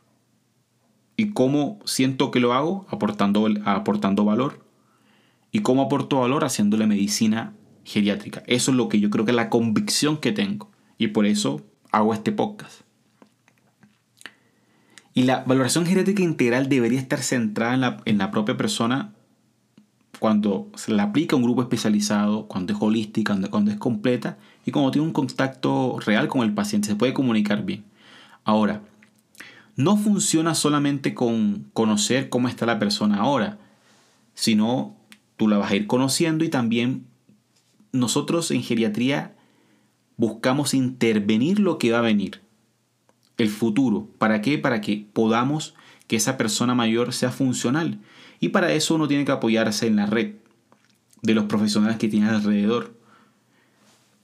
¿Y 1.16 1.32
cómo 1.32 1.80
siento 1.86 2.32
que 2.32 2.42
lo 2.42 2.54
hago? 2.54 2.86
Aportando, 2.90 3.48
aportando 3.64 4.26
valor, 4.26 4.60
¿Y 5.52 5.60
cómo 5.60 5.84
aporto 5.84 6.20
valor? 6.20 6.44
Haciéndole 6.44 6.88
medicina 6.88 7.54
geriátrica. 7.84 8.44
Eso 8.46 8.72
es 8.72 8.78
lo 8.78 8.88
que 8.90 9.00
yo 9.00 9.10
creo 9.10 9.26
que 9.26 9.32
es 9.32 9.36
la 9.36 9.50
convicción 9.50 10.18
que 10.18 10.32
tengo. 10.32 10.70
Y 10.98 11.08
por 11.08 11.26
eso 11.26 11.66
hago 11.92 12.14
este 12.14 12.32
podcast. 12.32 12.82
Y 15.14 15.24
la 15.24 15.44
valoración 15.44 15.86
geriátrica 15.86 16.22
integral 16.22 16.70
debería 16.70 17.00
estar 17.00 17.20
centrada 17.20 18.02
en 18.06 18.18
la, 18.18 18.32
propia 18.32 18.58
persona 18.58 19.14
cuando 20.20 20.70
se 20.76 20.92
la 20.92 21.04
aplica 21.04 21.36
a 21.36 21.38
un 21.38 21.44
grupo 21.44 21.62
especializado, 21.62 22.48
cuando 22.48 22.74
es 22.74 22.80
holística, 22.82 23.34
cuando, 23.34 23.50
cuando 23.50 23.72
es 23.72 23.78
completa 23.78 24.38
y 24.66 24.72
cuando 24.72 24.92
tiene 24.92 25.08
un 25.08 25.14
contacto 25.14 25.98
real 26.06 26.28
con 26.28 26.42
el 26.42 26.54
paciente, 26.54 26.88
se 26.88 26.96
puede 26.96 27.14
comunicar 27.14 27.66
bien. 27.66 27.86
Ahora, 28.44 28.82
no 29.76 29.98
funciona 29.98 30.56
solamente 30.56 31.14
con 31.14 31.70
conocer 31.74 32.30
cómo 32.30 32.48
está 32.48 32.66
la 32.66 32.80
persona 32.80 33.18
ahora, 33.18 33.58
sino 34.34 34.99
tú 35.40 35.48
la 35.48 35.58
vas 35.58 35.72
a 35.72 35.76
ir 35.78 35.88
conociendo 35.88 36.44
y 36.44 36.50
también 36.50 37.06
nosotros 37.94 38.52
en 38.52 38.62
geriatría 38.62 39.38
buscamos 40.18 40.74
intervenir 40.74 41.62
lo 41.62 41.78
que 41.78 41.94
va 41.94 42.00
a 42.00 42.02
venir, 42.02 42.42
el 43.38 43.48
futuro. 43.48 44.10
¿Para 44.18 44.42
qué? 44.42 44.58
Para 44.58 44.82
que 44.82 45.08
podamos 45.14 45.76
que 46.08 46.18
esa 46.18 46.36
persona 46.36 46.76
mayor 46.76 47.14
sea 47.14 47.32
funcional. 47.32 48.00
Y 48.42 48.50
para 48.50 48.74
eso 48.74 48.96
uno 48.96 49.08
tiene 49.08 49.24
que 49.24 49.32
apoyarse 49.32 49.88
en 49.88 49.96
la 49.96 50.08
red 50.08 50.34
de 51.22 51.34
los 51.34 51.46
profesionales 51.46 51.96
que 51.96 52.10
tiene 52.10 52.28
alrededor. 52.28 52.94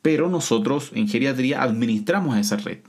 Pero 0.01 0.29
nosotros 0.29 0.91
en 0.95 1.07
geriatría 1.07 1.63
administramos 1.63 2.35
esa 2.37 2.57
red, 2.57 2.79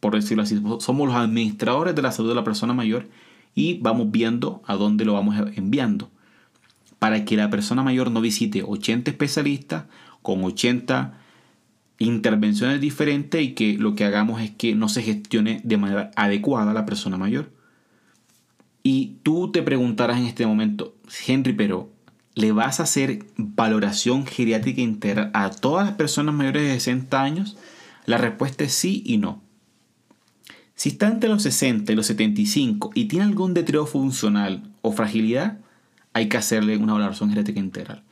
por 0.00 0.14
decirlo 0.14 0.42
así. 0.42 0.60
Somos 0.80 1.08
los 1.08 1.16
administradores 1.16 1.94
de 1.94 2.02
la 2.02 2.12
salud 2.12 2.28
de 2.28 2.34
la 2.34 2.44
persona 2.44 2.74
mayor 2.74 3.08
y 3.54 3.78
vamos 3.78 4.10
viendo 4.10 4.60
a 4.66 4.74
dónde 4.74 5.06
lo 5.06 5.14
vamos 5.14 5.34
enviando 5.56 6.10
para 7.00 7.24
que 7.24 7.36
la 7.36 7.50
persona 7.50 7.82
mayor 7.82 8.12
no 8.12 8.20
visite 8.20 8.62
80 8.62 9.10
especialistas 9.10 9.86
con 10.22 10.44
80 10.44 11.18
intervenciones 11.98 12.80
diferentes 12.80 13.42
y 13.42 13.54
que 13.54 13.72
lo 13.78 13.94
que 13.94 14.04
hagamos 14.04 14.40
es 14.42 14.50
que 14.50 14.74
no 14.74 14.88
se 14.88 15.02
gestione 15.02 15.60
de 15.64 15.78
manera 15.78 16.10
adecuada 16.14 16.74
la 16.74 16.84
persona 16.84 17.16
mayor. 17.16 17.50
Y 18.82 19.16
tú 19.22 19.50
te 19.50 19.62
preguntarás 19.62 20.18
en 20.18 20.26
este 20.26 20.46
momento, 20.46 20.94
Henry, 21.26 21.54
pero 21.54 21.90
¿le 22.34 22.52
vas 22.52 22.80
a 22.80 22.84
hacer 22.84 23.24
valoración 23.36 24.26
geriátrica 24.26 24.82
integral 24.82 25.30
a 25.32 25.50
todas 25.50 25.86
las 25.86 25.96
personas 25.96 26.34
mayores 26.34 26.62
de 26.62 26.74
60 26.74 27.22
años? 27.22 27.56
La 28.04 28.18
respuesta 28.18 28.64
es 28.64 28.74
sí 28.74 29.02
y 29.06 29.16
no. 29.16 29.42
Si 30.74 30.90
está 30.90 31.08
entre 31.08 31.30
los 31.30 31.42
60 31.44 31.92
y 31.92 31.96
los 31.96 32.06
75 32.06 32.90
y 32.94 33.06
tiene 33.06 33.24
algún 33.24 33.54
deterioro 33.54 33.86
funcional 33.86 34.70
o 34.82 34.92
fragilidad, 34.92 35.60
hay 36.12 36.28
que 36.28 36.36
hacerle 36.36 36.76
una 36.76 36.94
valoración 36.94 37.30
genética 37.30 37.60
integral. 37.60 38.02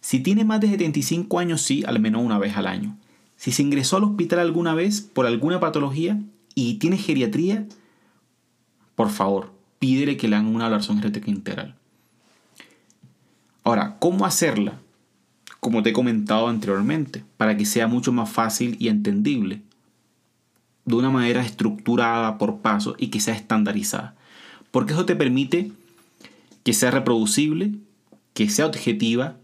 Si 0.00 0.20
tiene 0.20 0.44
más 0.44 0.60
de 0.60 0.68
75 0.68 1.38
años, 1.38 1.62
sí, 1.62 1.84
al 1.86 2.00
menos 2.00 2.22
una 2.22 2.38
vez 2.38 2.56
al 2.56 2.66
año. 2.66 2.96
Si 3.36 3.52
se 3.52 3.62
ingresó 3.62 3.96
al 3.96 4.04
hospital 4.04 4.38
alguna 4.38 4.74
vez 4.74 5.00
por 5.00 5.26
alguna 5.26 5.60
patología 5.60 6.20
y 6.54 6.74
tiene 6.74 6.96
geriatría, 6.96 7.66
por 8.94 9.10
favor, 9.10 9.52
pídele 9.78 10.16
que 10.16 10.28
le 10.28 10.36
hagan 10.36 10.54
una 10.54 10.64
valoración 10.64 10.96
geriátrica 10.96 11.30
integral. 11.30 11.76
Ahora, 13.62 13.96
¿cómo 13.98 14.24
hacerla? 14.24 14.80
Como 15.60 15.82
te 15.82 15.90
he 15.90 15.92
comentado 15.92 16.48
anteriormente, 16.48 17.24
para 17.36 17.56
que 17.56 17.66
sea 17.66 17.88
mucho 17.88 18.12
más 18.12 18.30
fácil 18.30 18.76
y 18.78 18.88
entendible, 18.88 19.62
de 20.84 20.94
una 20.94 21.10
manera 21.10 21.42
estructurada 21.42 22.38
por 22.38 22.58
paso 22.58 22.94
y 22.96 23.08
que 23.08 23.20
sea 23.20 23.34
estandarizada. 23.34 24.14
Porque 24.70 24.92
eso 24.92 25.04
te 25.04 25.16
permite 25.16 25.72
que 26.66 26.72
sea 26.72 26.90
reproducible, 26.90 27.78
que 28.34 28.50
sea 28.50 28.66
objetiva, 28.66 29.36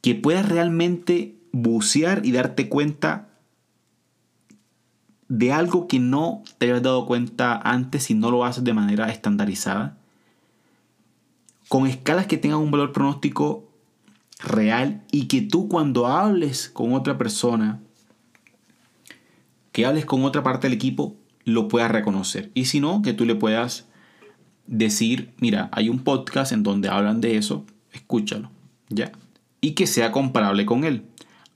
que 0.00 0.14
puedas 0.14 0.48
realmente 0.48 1.34
bucear 1.50 2.24
y 2.24 2.30
darte 2.30 2.68
cuenta 2.68 3.30
de 5.26 5.52
algo 5.52 5.88
que 5.88 5.98
no 5.98 6.44
te 6.58 6.66
habías 6.66 6.84
dado 6.84 7.04
cuenta 7.04 7.60
antes 7.64 8.04
si 8.04 8.14
no 8.14 8.30
lo 8.30 8.44
haces 8.44 8.62
de 8.62 8.72
manera 8.72 9.10
estandarizada, 9.10 9.98
con 11.66 11.88
escalas 11.88 12.28
que 12.28 12.36
tengan 12.36 12.60
un 12.60 12.70
valor 12.70 12.92
pronóstico 12.92 13.68
real 14.38 15.02
y 15.10 15.26
que 15.26 15.40
tú 15.40 15.66
cuando 15.66 16.06
hables 16.06 16.68
con 16.68 16.92
otra 16.92 17.18
persona, 17.18 17.80
que 19.72 19.84
hables 19.84 20.04
con 20.04 20.22
otra 20.24 20.44
parte 20.44 20.68
del 20.68 20.74
equipo, 20.74 21.16
lo 21.44 21.66
puedas 21.66 21.90
reconocer. 21.90 22.52
Y 22.54 22.66
si 22.66 22.78
no, 22.78 23.02
que 23.02 23.14
tú 23.14 23.24
le 23.24 23.34
puedas 23.34 23.89
decir, 24.70 25.34
mira, 25.38 25.68
hay 25.72 25.88
un 25.88 25.98
podcast 25.98 26.52
en 26.52 26.62
donde 26.62 26.88
hablan 26.88 27.20
de 27.20 27.36
eso, 27.36 27.66
escúchalo, 27.92 28.50
¿ya? 28.88 29.10
Y 29.60 29.72
que 29.72 29.86
sea 29.86 30.12
comparable 30.12 30.64
con 30.64 30.84
él. 30.84 31.02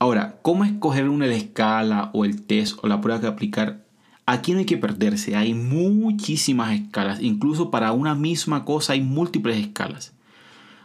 Ahora, 0.00 0.40
¿cómo 0.42 0.64
escoger 0.64 1.08
una 1.08 1.26
escala 1.26 2.10
o 2.12 2.24
el 2.24 2.42
test 2.42 2.76
o 2.82 2.88
la 2.88 3.00
prueba 3.00 3.20
que 3.20 3.28
aplicar? 3.28 3.86
Aquí 4.26 4.52
no 4.52 4.58
hay 4.58 4.64
que 4.64 4.76
perderse, 4.76 5.36
hay 5.36 5.54
muchísimas 5.54 6.72
escalas, 6.74 7.22
incluso 7.22 7.70
para 7.70 7.92
una 7.92 8.16
misma 8.16 8.64
cosa 8.64 8.94
hay 8.94 9.00
múltiples 9.00 9.58
escalas. 9.58 10.12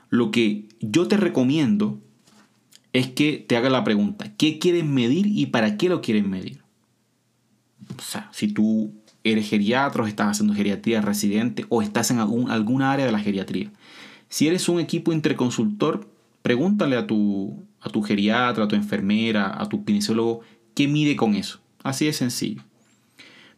Lo 0.10 0.30
que 0.30 0.68
yo 0.80 1.08
te 1.08 1.18
recomiendo 1.18 2.00
es 2.94 3.08
que 3.08 3.44
te 3.48 3.58
haga 3.58 3.72
la 3.72 3.84
pregunta, 3.84 4.36
¿qué 4.38 4.60
quieres 4.60 4.86
medir 4.86 5.26
y 5.26 5.48
para 5.48 5.78
qué 5.78 5.90
lo 5.90 6.02
quieres 6.02 6.26
medir? 6.26 6.62
O 7.98 8.02
sea, 8.02 8.30
si 8.32 8.50
tú 8.50 8.94
eres 9.32 9.50
geriatra 9.50 10.08
estás 10.08 10.28
haciendo 10.28 10.54
geriatría 10.54 11.02
residente 11.02 11.66
o 11.70 11.82
estás 11.82 12.12
en 12.12 12.20
algún, 12.20 12.52
alguna 12.52 12.92
área 12.92 13.06
de 13.06 13.12
la 13.12 13.20
geriatría. 13.20 13.72
Si 14.28 14.48
eres 14.48 14.70
un 14.70 14.80
equipo 14.80 15.12
interconsultor, 15.12 16.08
pregúntale 16.42 16.96
a 16.98 17.08
tu, 17.08 17.64
a 17.82 17.90
tu 17.90 18.02
geriatra, 18.02 18.64
a 18.64 18.68
tu 18.68 18.76
enfermera, 18.76 19.60
a 19.60 19.68
tu 19.68 19.84
kinesiólogo, 19.84 20.42
¿qué 20.76 20.88
mide 20.88 21.16
con 21.16 21.36
eso? 21.36 21.60
Así 21.84 22.06
de 22.06 22.14
sencillo. 22.14 22.64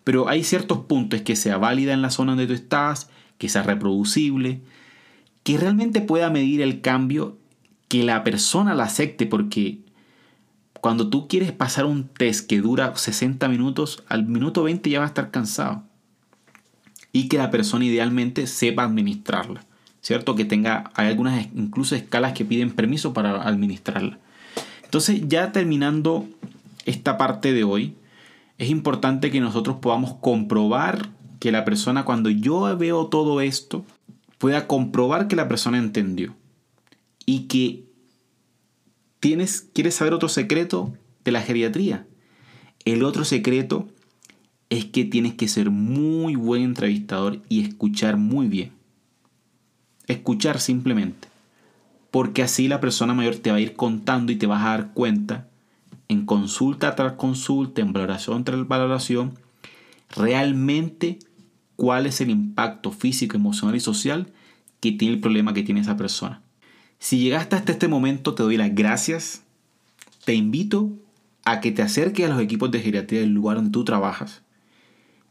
Pero 0.03 0.29
hay 0.29 0.43
ciertos 0.43 0.79
puntos 0.85 1.21
que 1.21 1.35
sea 1.35 1.57
válida 1.57 1.93
en 1.93 2.01
la 2.01 2.09
zona 2.09 2.31
donde 2.31 2.47
tú 2.47 2.53
estás, 2.53 3.09
que 3.37 3.49
sea 3.49 3.63
reproducible, 3.63 4.61
que 5.43 5.57
realmente 5.57 6.01
pueda 6.01 6.29
medir 6.29 6.61
el 6.61 6.81
cambio, 6.81 7.37
que 7.87 8.03
la 8.03 8.23
persona 8.23 8.73
la 8.73 8.85
acepte, 8.85 9.25
porque 9.25 9.79
cuando 10.81 11.09
tú 11.09 11.27
quieres 11.27 11.51
pasar 11.51 11.85
un 11.85 12.07
test 12.07 12.47
que 12.47 12.59
dura 12.59 12.95
60 12.95 13.47
minutos, 13.47 14.03
al 14.07 14.25
minuto 14.25 14.63
20 14.63 14.89
ya 14.89 14.99
va 14.99 15.05
a 15.05 15.09
estar 15.09 15.29
cansado. 15.29 15.83
Y 17.13 17.27
que 17.27 17.37
la 17.37 17.51
persona 17.51 17.85
idealmente 17.85 18.47
sepa 18.47 18.83
administrarla. 18.83 19.63
¿Cierto? 20.01 20.35
Que 20.35 20.45
tenga, 20.45 20.89
hay 20.95 21.07
algunas 21.07 21.47
incluso 21.55 21.95
escalas 21.95 22.33
que 22.33 22.43
piden 22.43 22.71
permiso 22.71 23.13
para 23.13 23.43
administrarla. 23.43 24.17
Entonces, 24.83 25.21
ya 25.27 25.51
terminando 25.51 26.27
esta 26.85 27.19
parte 27.19 27.53
de 27.53 27.63
hoy, 27.63 27.95
es 28.57 28.71
importante 28.71 29.29
que 29.29 29.39
nosotros 29.39 29.77
podamos 29.77 30.15
comprobar 30.15 31.09
que 31.39 31.51
la 31.51 31.63
persona, 31.63 32.05
cuando 32.05 32.31
yo 32.31 32.75
veo 32.75 33.05
todo 33.05 33.41
esto, 33.41 33.85
pueda 34.39 34.65
comprobar 34.65 35.27
que 35.27 35.35
la 35.35 35.47
persona 35.47 35.77
entendió. 35.77 36.33
Y 37.27 37.41
que 37.41 37.85
¿Tienes, 39.21 39.69
¿Quieres 39.73 39.93
saber 39.93 40.15
otro 40.15 40.29
secreto 40.29 40.93
de 41.23 41.31
la 41.31 41.43
geriatría? 41.43 42.07
El 42.85 43.03
otro 43.03 43.23
secreto 43.23 43.87
es 44.71 44.85
que 44.85 45.05
tienes 45.05 45.35
que 45.35 45.47
ser 45.47 45.69
muy 45.69 46.35
buen 46.35 46.63
entrevistador 46.63 47.39
y 47.47 47.61
escuchar 47.61 48.17
muy 48.17 48.47
bien. 48.47 48.71
Escuchar 50.07 50.59
simplemente. 50.59 51.27
Porque 52.09 52.41
así 52.41 52.67
la 52.67 52.81
persona 52.81 53.13
mayor 53.13 53.35
te 53.35 53.51
va 53.51 53.57
a 53.57 53.61
ir 53.61 53.75
contando 53.75 54.31
y 54.31 54.37
te 54.37 54.47
vas 54.47 54.63
a 54.63 54.69
dar 54.69 54.93
cuenta 54.93 55.47
en 56.07 56.25
consulta 56.25 56.95
tras 56.95 57.13
consulta, 57.13 57.81
en 57.81 57.93
valoración 57.93 58.43
tras 58.43 58.67
valoración, 58.67 59.37
realmente 60.09 61.19
cuál 61.75 62.07
es 62.07 62.21
el 62.21 62.31
impacto 62.31 62.91
físico, 62.91 63.37
emocional 63.37 63.75
y 63.75 63.81
social 63.81 64.33
que 64.79 64.91
tiene 64.91 65.13
el 65.13 65.21
problema 65.21 65.53
que 65.53 65.61
tiene 65.61 65.81
esa 65.81 65.95
persona. 65.95 66.41
Si 67.01 67.17
llegaste 67.17 67.55
hasta 67.55 67.71
este 67.71 67.87
momento, 67.87 68.35
te 68.35 68.43
doy 68.43 68.57
las 68.57 68.75
gracias. 68.75 69.41
Te 70.23 70.35
invito 70.35 70.91
a 71.43 71.59
que 71.59 71.71
te 71.71 71.81
acerques 71.81 72.23
a 72.23 72.29
los 72.29 72.39
equipos 72.39 72.69
de 72.69 72.79
geriatría 72.79 73.21
del 73.21 73.33
lugar 73.33 73.55
donde 73.57 73.71
tú 73.71 73.83
trabajas. 73.83 74.43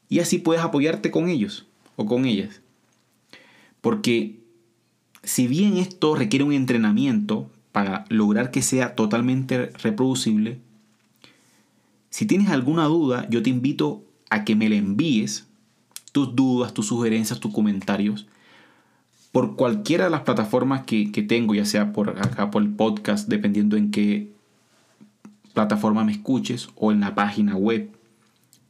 Y 0.09 0.19
así 0.19 0.39
puedes 0.39 0.65
apoyarte 0.65 1.13
con 1.13 1.29
ellos 1.29 1.69
o 1.95 2.07
con 2.07 2.25
ellas. 2.25 2.61
Porque 3.81 4.41
si 5.23 5.47
bien 5.47 5.77
esto 5.77 6.17
requiere 6.17 6.45
un 6.45 6.53
entrenamiento 6.53 7.49
para 7.71 8.05
lograr 8.09 8.51
que 8.51 8.63
sea 8.63 8.97
totalmente 8.97 9.67
reproducible, 9.81 10.59
si 12.11 12.27
tienes 12.27 12.51
alguna 12.51 12.87
duda, 12.87 13.29
yo 13.31 13.45
te 13.45 13.51
invito 13.51 14.03
a 14.29 14.45
que 14.45 14.57
me 14.57 14.69
le 14.69 14.77
envíes 14.77 15.47
tus 16.11 16.35
dudas, 16.35 16.75
tus 16.75 16.89
sugerencias, 16.89 17.39
tus 17.39 17.55
comentarios 17.55 18.27
por 19.33 19.57
cualquiera 19.57 20.05
de 20.05 20.11
las 20.11 20.23
plataformas 20.23 20.85
que, 20.85 21.07
tengo, 21.29 21.55
ya 21.55 21.65
sea 21.65 21.93
por 21.93 22.11
acá 22.11 22.51
por 22.51 22.63
el 22.63 22.71
podcast, 22.71 23.29
dependiendo 23.29 23.77
en 23.77 23.91
qué 23.91 24.33
plataforma 25.55 26.05
me 26.05 26.13
escuches, 26.13 26.69
o 26.77 26.93
en 26.93 27.01
la 27.01 27.15
página 27.15 27.57
web, 27.57 27.91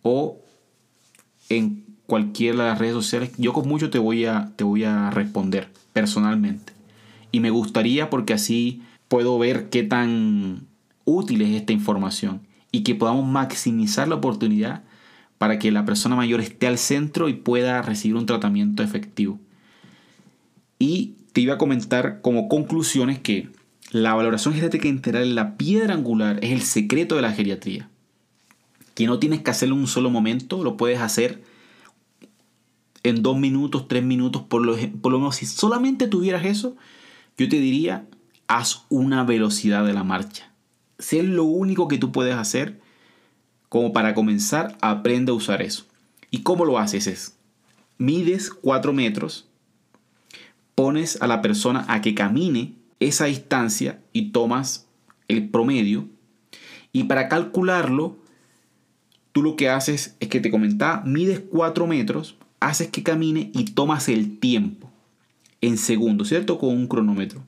o 0.03 0.39
en 1.49 1.85
cualquiera 2.07 2.65
de 2.65 2.71
las 2.71 2.79
redes 2.79 2.95
sociales, 2.95 3.33
yo 3.39 3.53
con 3.53 3.69
mucho 3.69 3.91
te 3.91 3.99
voy 3.99 4.25
a, 4.25 4.53
te 4.57 4.65
voy 4.65 4.85
a 4.85 5.11
responder 5.11 5.71
personalmente. 5.93 6.73
Y 7.33 7.41
me 7.41 7.51
gustaría 7.51 8.11
porque 8.11 8.33
así 8.33 8.83
puedo 9.09 9.39
ver 9.39 9.71
qué 9.71 9.83
tan 9.83 10.67
útil 11.05 11.43
es 11.43 11.51
esta 11.51 11.73
información 11.73 12.41
y 12.73 12.83
que 12.83 12.95
podamos 12.95 13.27
maximizar 13.27 14.09
la 14.09 14.17
oportunidad 14.17 14.83
para 15.39 15.59
que 15.59 15.71
la 15.71 15.85
persona 15.85 16.17
mayor 16.17 16.41
esté 16.41 16.67
al 16.67 16.79
centro 16.79 17.29
y 17.29 17.35
pueda 17.35 17.81
recibir 17.83 18.17
un 18.17 18.27
tratamiento 18.27 18.83
efectivo. 18.83 19.39
Y 20.81 21.15
te 21.33 21.43
iba 21.43 21.55
a 21.55 21.59
comentar 21.59 22.23
como 22.23 22.49
conclusiones 22.49 23.21
que 23.21 23.51
la 23.93 24.15
valoración 24.15 24.55
geriátrica 24.55 24.89
integral, 24.89 25.35
la 25.35 25.57
piedra 25.57 25.95
angular, 25.95 26.39
es 26.43 26.53
el 26.53 26.63
secreto 26.63 27.17
de 27.17 27.23
la 27.23 27.33
geriatría. 27.33 27.89
Que 28.95 29.07
no 29.07 29.19
tienes 29.19 29.43
que 29.43 29.51
hacerlo 29.51 29.75
en 29.75 29.83
un 29.83 29.87
solo 29.87 30.11
momento, 30.11 30.65
lo 30.65 30.77
puedes 30.77 31.01
hacer 31.01 31.43
en 33.03 33.23
dos 33.23 33.39
minutos, 33.39 33.89
tres 33.89 34.03
minutos, 34.03 34.43
por 34.43 34.63
lo, 34.65 35.19
menos 35.19 35.37
si 35.37 35.47
solamente 35.47 36.07
tuvieras 36.07 36.47
eso, 36.47 36.77
yo 37.37 37.49
te 37.49 37.59
diría, 37.59 38.07
haz 38.47 38.85
una 38.89 39.23
velocidad 39.25 39.85
de 39.85 39.93
la 39.93 40.03
marcha. 40.03 40.51
Si 40.99 41.19
es 41.19 41.25
lo 41.27 41.45
único 41.45 41.89
que 41.89 41.99
tú 41.99 42.11
puedes 42.11 42.37
hacer, 42.37 42.81
como 43.69 43.93
para 43.93 44.15
comenzar, 44.15 44.79
aprende 44.81 45.33
a 45.33 45.35
usar 45.35 45.61
eso. 45.61 45.85
¿Y 46.31 46.39
cómo 46.43 46.65
lo 46.65 46.79
haces? 46.79 47.07
Es, 47.07 47.37
mides 47.99 48.51
4 48.51 48.95
metros 48.95 49.50
pones 50.81 51.21
a 51.21 51.27
la 51.27 51.43
persona 51.43 51.85
a 51.89 52.01
que 52.01 52.15
camine 52.15 52.73
esa 53.01 53.27
distancia 53.27 54.01
y 54.15 54.31
tomas 54.31 54.89
el 55.29 55.51
promedio. 55.51 56.09
Y 56.91 57.05
para 57.05 57.29
calcularlo, 57.29 58.17
tú 59.33 59.43
lo 59.43 59.57
que 59.57 59.69
haces 59.69 60.17
es 60.21 60.29
que 60.29 60.41
te 60.41 60.51
comentaba, 60.51 61.03
mides 61.05 61.43
4 61.51 61.87
metros, 61.87 62.39
haces 62.61 62.89
que 62.89 63.03
camine 63.03 63.51
y 63.53 63.67
tomas 63.73 64.09
el 64.09 64.39
tiempo 64.39 64.91
en 65.61 65.77
segundos, 65.77 66.29
¿cierto? 66.29 66.59
Con 66.59 66.71
un 66.71 66.87
cronómetro. 66.87 67.43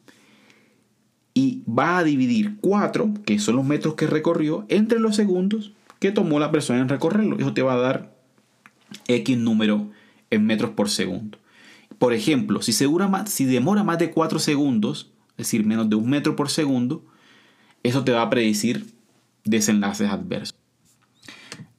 Y 1.32 1.62
va 1.66 1.96
a 1.96 2.04
dividir 2.04 2.58
4, 2.60 3.14
que 3.24 3.38
son 3.38 3.56
los 3.56 3.64
metros 3.64 3.94
que 3.94 4.06
recorrió, 4.06 4.66
entre 4.68 5.00
los 5.00 5.16
segundos 5.16 5.72
que 6.00 6.12
tomó 6.12 6.38
la 6.38 6.52
persona 6.52 6.80
en 6.80 6.90
recorrerlo. 6.90 7.38
Eso 7.38 7.54
te 7.54 7.62
va 7.62 7.72
a 7.72 7.78
dar 7.78 8.14
X 9.08 9.38
número 9.38 9.90
en 10.28 10.44
metros 10.44 10.72
por 10.72 10.90
segundo. 10.90 11.38
Por 12.02 12.14
ejemplo, 12.14 12.60
si, 12.62 12.72
demora 13.44 13.84
más 13.84 13.98
de 14.00 14.10
4 14.10 14.40
segundos, 14.40 15.12
es 15.30 15.36
decir, 15.36 15.64
menos 15.64 15.88
de 15.88 15.94
un 15.94 16.10
metro 16.10 16.34
por 16.34 16.50
segundo, 16.50 17.06
eso 17.84 18.02
te 18.02 18.10
va 18.10 18.22
a 18.22 18.28
predecir 18.28 18.92
desenlaces 19.44 20.10
adversos. 20.10 20.58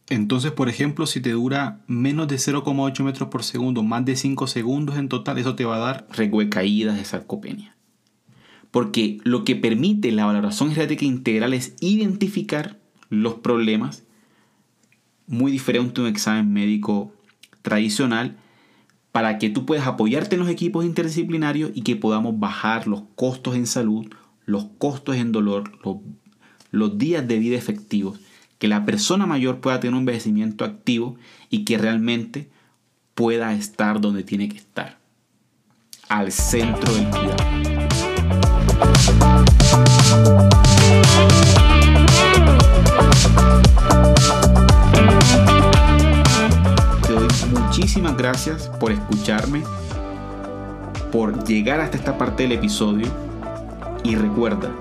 Entonces, 0.08 0.54
por 0.54 0.70
ejemplo, 0.70 1.08
si 1.08 1.20
te 1.20 1.32
dura 1.32 1.82
menos 1.88 2.30
de 2.30 2.38
0,8 2.38 3.04
metros 3.04 3.28
por 3.28 3.44
segundo, 3.44 3.84
más 3.84 4.06
de 4.06 4.16
5 4.16 4.48
segundos 4.48 4.98
en 4.98 5.10
total, 5.10 5.40
eso 5.40 5.56
te 5.56 5.66
va 5.66 5.76
a 5.76 5.80
dar 5.80 6.08
recuecaídas 6.10 6.96
de 6.96 7.04
sarcopenia. 7.04 7.76
Porque 8.72 9.18
lo 9.26 9.44
que 9.44 9.58
permite 9.58 10.10
la 10.14 10.24
valoración 10.24 10.72
genética 10.72 11.04
integral 11.04 11.54
es 11.54 11.76
identificar 11.82 12.80
los 13.10 13.34
problemas, 13.34 14.06
muy 15.28 15.52
diferente 15.52 16.00
a 16.00 16.06
un 16.06 16.10
examen 16.10 16.54
médico 16.54 17.12
tradicional, 17.62 18.38
para 19.14 19.38
que 19.38 19.50
tú 19.52 19.66
puedas 19.68 19.86
apoyarte 19.86 20.36
en 20.36 20.42
los 20.42 20.50
equipos 20.50 20.84
interdisciplinarios 20.84 21.70
y 21.76 21.84
que 21.84 21.96
podamos 21.96 22.40
bajar 22.40 22.88
los 22.88 23.04
costos 23.16 23.56
en 23.56 23.68
salud, 23.68 24.08
los 24.46 24.66
costos 24.80 25.18
en 25.18 25.32
dolor, 25.32 25.72
los, 26.72 26.98
días 26.98 27.26
de 27.28 27.38
vida 27.38 27.56
efectivos, 27.56 28.20
que 28.58 28.68
la 28.68 28.86
persona 28.86 29.28
mayor 29.28 29.60
pueda 29.62 29.80
tener 29.80 29.94
un 29.94 30.00
envejecimiento 30.00 30.66
activo 30.66 31.16
y 31.52 31.64
que 31.64 31.78
realmente 31.78 32.50
pueda 33.14 33.54
estar 33.54 34.02
donde 34.02 34.24
tiene 34.24 34.50
que 34.50 34.58
estar, 34.58 34.98
al 36.10 36.32
centro 36.32 36.92
del 36.96 37.08
cuidado. 37.10 37.38
Muchísimas 47.94 48.18
gracias 48.18 48.72
por 48.80 48.92
escucharme, 48.92 49.62
por 51.12 51.44
llegar 51.46 51.80
hasta 51.80 51.96
esta 51.96 52.18
parte 52.18 52.42
del 52.42 52.54
episodio 52.54 53.06
y 54.04 54.16
recuerda 54.16 54.72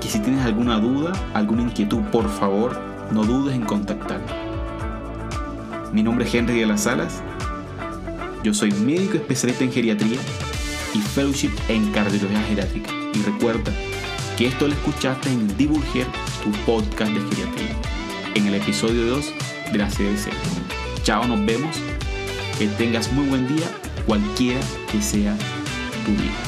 que 0.00 0.08
si 0.08 0.18
tienes 0.18 0.44
alguna 0.44 0.80
duda, 0.80 1.12
alguna 1.32 1.62
inquietud, 1.62 2.00
por 2.10 2.28
favor, 2.28 2.76
no 3.12 3.22
dudes 3.22 3.54
en 3.54 3.62
contactarme. 3.62 4.26
Mi 5.92 6.02
nombre 6.02 6.26
es 6.26 6.34
Henry 6.34 6.58
de 6.58 6.66
las 6.66 6.80
Salas. 6.82 7.22
Yo 8.42 8.52
soy 8.52 8.72
médico 8.72 9.14
especialista 9.14 9.62
en 9.62 9.70
geriatría 9.70 10.18
y 10.92 10.98
fellowship 10.98 11.52
en 11.68 11.92
cardiología 11.92 12.42
geriátrica. 12.48 12.90
Y 13.14 13.22
recuerda 13.22 13.70
que 14.36 14.48
esto 14.48 14.66
lo 14.66 14.74
escuchaste 14.74 15.30
en 15.30 15.56
Divulger, 15.56 16.08
tu 16.42 16.50
podcast 16.66 17.12
de 17.12 17.20
geriatría, 17.20 17.76
en 18.34 18.48
el 18.48 18.54
episodio 18.56 19.06
2 19.06 19.32
de 19.70 19.78
la 19.78 19.86
CDC. 19.86 20.85
Chao, 21.06 21.24
nos 21.24 21.46
vemos. 21.46 21.76
Que 22.58 22.66
tengas 22.66 23.12
muy 23.12 23.26
buen 23.26 23.46
día, 23.46 23.68
cualquiera 24.06 24.58
que 24.90 25.00
sea 25.00 25.36
tu 26.04 26.10
día. 26.20 26.45